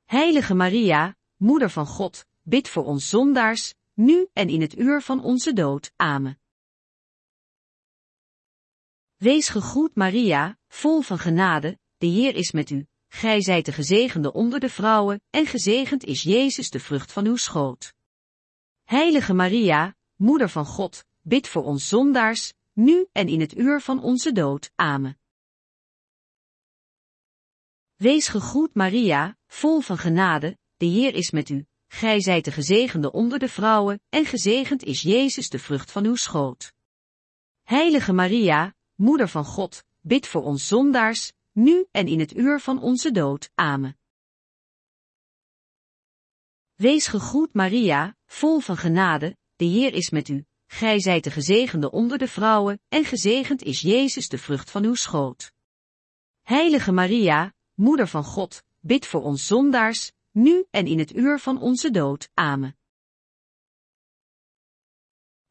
Heilige 0.04 0.54
Maria, 0.54 1.16
Moeder 1.36 1.70
van 1.70 1.86
God, 1.86 2.24
bid 2.42 2.68
voor 2.68 2.84
ons 2.84 3.08
zondaars, 3.08 3.74
nu 4.00 4.28
en 4.32 4.48
in 4.48 4.60
het 4.60 4.78
uur 4.78 5.02
van 5.02 5.22
onze 5.22 5.52
dood. 5.52 5.92
Amen. 5.96 6.40
Wees 9.16 9.48
gegroet 9.48 9.94
Maria, 9.94 10.58
vol 10.68 11.00
van 11.00 11.18
genade, 11.18 11.78
de 11.96 12.06
Heer 12.06 12.34
is 12.34 12.50
met 12.52 12.70
u. 12.70 12.86
Gij 13.08 13.42
zijt 13.42 13.64
de 13.64 13.72
gezegende 13.72 14.32
onder 14.32 14.60
de 14.60 14.68
vrouwen, 14.68 15.22
en 15.30 15.46
gezegend 15.46 16.04
is 16.04 16.22
Jezus 16.22 16.70
de 16.70 16.80
vrucht 16.80 17.12
van 17.12 17.26
uw 17.26 17.36
schoot. 17.36 17.94
Heilige 18.82 19.34
Maria, 19.34 19.96
Moeder 20.14 20.48
van 20.48 20.66
God, 20.66 21.04
bid 21.20 21.48
voor 21.48 21.64
ons 21.64 21.88
zondaars, 21.88 22.52
nu 22.72 23.06
en 23.12 23.28
in 23.28 23.40
het 23.40 23.56
uur 23.56 23.80
van 23.80 24.02
onze 24.02 24.32
dood. 24.32 24.70
Amen. 24.74 25.18
Wees 27.94 28.28
gegroet 28.28 28.74
Maria, 28.74 29.36
vol 29.46 29.80
van 29.80 29.98
genade, 29.98 30.58
de 30.76 30.86
Heer 30.86 31.14
is 31.14 31.30
met 31.30 31.48
u. 31.48 31.69
Gij 31.92 32.20
zijt 32.20 32.44
de 32.44 32.52
gezegende 32.52 33.12
onder 33.12 33.38
de 33.38 33.48
vrouwen, 33.48 34.00
en 34.08 34.24
gezegend 34.24 34.82
is 34.82 35.02
Jezus 35.02 35.48
de 35.48 35.58
vrucht 35.58 35.90
van 35.90 36.04
uw 36.04 36.14
schoot. 36.14 36.72
Heilige 37.62 38.12
Maria, 38.12 38.74
Moeder 38.94 39.28
van 39.28 39.44
God, 39.44 39.84
bid 40.00 40.26
voor 40.26 40.42
ons 40.42 40.66
zondaars, 40.66 41.32
nu 41.52 41.86
en 41.90 42.06
in 42.06 42.20
het 42.20 42.36
uur 42.36 42.60
van 42.60 42.82
onze 42.82 43.10
dood. 43.10 43.50
Amen. 43.54 43.98
Wees 46.74 47.06
gegroet 47.06 47.54
Maria, 47.54 48.16
vol 48.26 48.60
van 48.60 48.76
genade, 48.76 49.36
de 49.56 49.64
Heer 49.64 49.92
is 49.92 50.10
met 50.10 50.28
u. 50.28 50.44
Gij 50.66 51.00
zijt 51.00 51.24
de 51.24 51.30
gezegende 51.30 51.90
onder 51.90 52.18
de 52.18 52.28
vrouwen, 52.28 52.80
en 52.88 53.04
gezegend 53.04 53.62
is 53.62 53.80
Jezus 53.80 54.28
de 54.28 54.38
vrucht 54.38 54.70
van 54.70 54.84
uw 54.84 54.94
schoot. 54.94 55.52
Heilige 56.42 56.92
Maria, 56.92 57.54
Moeder 57.74 58.08
van 58.08 58.24
God, 58.24 58.62
bid 58.80 59.06
voor 59.06 59.22
ons 59.22 59.46
zondaars, 59.46 60.12
nu 60.32 60.64
en 60.70 60.86
in 60.86 60.98
het 60.98 61.16
uur 61.16 61.38
van 61.38 61.60
onze 61.60 61.90
dood. 61.90 62.30
Amen. 62.34 62.76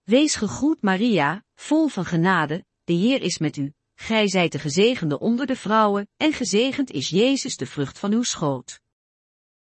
Wees 0.04 0.36
gegroet 0.36 0.82
Maria, 0.82 1.46
vol 1.56 1.88
van 1.88 2.06
genade, 2.06 2.66
de 2.84 2.94
Heer 2.94 3.22
is 3.22 3.38
met 3.38 3.58
u. 3.58 3.74
Gij 3.96 4.28
zijt 4.28 4.52
de 4.52 4.60
gezegende 4.60 5.20
onder 5.20 5.46
de 5.46 5.56
vrouwen, 5.56 6.10
en 6.18 6.34
gezegend 6.34 6.92
is 6.92 7.10
Jezus 7.10 7.58
de 7.58 7.66
vrucht 7.66 8.00
van 8.00 8.12
uw 8.14 8.24
schoot. 8.24 8.82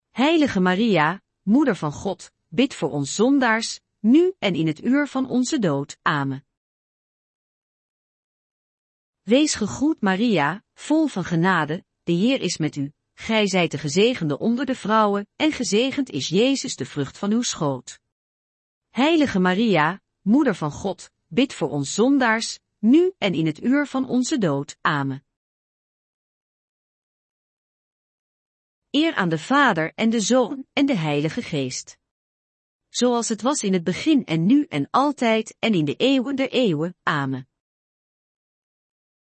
Heilige 0.09 0.59
Maria, 0.59 1.21
Moeder 1.41 1.75
van 1.75 1.91
God, 1.91 2.31
bid 2.47 2.73
voor 2.73 2.89
ons 2.89 3.15
zondaars, 3.15 3.79
nu 3.99 4.33
en 4.39 4.55
in 4.55 4.67
het 4.67 4.83
uur 4.83 5.07
van 5.07 5.29
onze 5.29 5.59
dood. 5.59 5.97
Amen. 6.01 6.45
Wees 9.21 9.55
gegroet 9.55 10.01
Maria, 10.01 10.63
vol 10.73 11.07
van 11.07 11.23
genade, 11.23 11.85
de 12.03 12.11
Heer 12.11 12.41
is 12.41 12.57
met 12.57 12.75
u. 12.75 12.93
Gij 13.19 13.47
zijt 13.47 13.71
de 13.71 13.77
gezegende 13.77 14.37
onder 14.37 14.65
de 14.65 14.75
vrouwen, 14.75 15.27
en 15.35 15.51
gezegend 15.51 16.09
is 16.09 16.27
Jezus 16.27 16.75
de 16.75 16.85
vrucht 16.85 17.17
van 17.17 17.31
uw 17.31 17.41
schoot. 17.41 17.99
Heilige 18.89 19.39
Maria, 19.39 20.01
Moeder 20.21 20.55
van 20.55 20.71
God, 20.71 21.11
bid 21.27 21.53
voor 21.53 21.69
ons 21.69 21.93
zondaars, 21.93 22.59
nu 22.77 23.13
en 23.17 23.33
in 23.33 23.45
het 23.45 23.63
uur 23.63 23.87
van 23.87 24.07
onze 24.07 24.37
dood. 24.37 24.77
Amen. 24.81 25.25
Eer 28.89 29.15
aan 29.15 29.29
de 29.29 29.39
Vader 29.39 29.91
en 29.95 30.09
de 30.09 30.21
Zoon 30.21 30.65
en 30.73 30.85
de 30.85 30.95
Heilige 30.95 31.41
Geest 31.41 31.97
zoals 32.89 33.29
het 33.29 33.41
was 33.41 33.63
in 33.63 33.73
het 33.73 33.83
begin 33.83 34.25
en 34.25 34.45
nu 34.45 34.65
en 34.65 34.87
altijd 34.89 35.55
en 35.59 35.73
in 35.73 35.85
de 35.85 35.95
eeuwen 35.95 36.35
der 36.35 36.49
eeuwen. 36.49 36.95
Amen. 37.03 37.47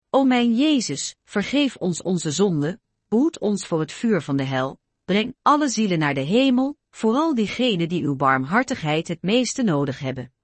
O 0.10 0.24
mijn 0.24 0.56
Jezus, 0.56 1.16
vergeef 1.24 1.76
ons 1.76 2.02
onze 2.02 2.32
zonde, 2.32 2.80
behoed 3.08 3.40
ons 3.40 3.68
voor 3.68 3.80
het 3.80 3.92
vuur 3.92 4.22
van 4.22 4.38
de 4.38 4.44
hel, 4.44 4.80
breng 5.06 5.36
alle 5.42 5.70
zielen 5.70 6.00
naar 6.00 6.14
de 6.14 6.20
hemel, 6.20 6.78
vooral 6.90 7.36
diegenen 7.36 7.90
die 7.90 8.04
uw 8.04 8.16
barmhartigheid 8.16 9.08
het 9.08 9.22
meeste 9.22 9.64
nodig 9.64 10.00
hebben. 10.00 10.35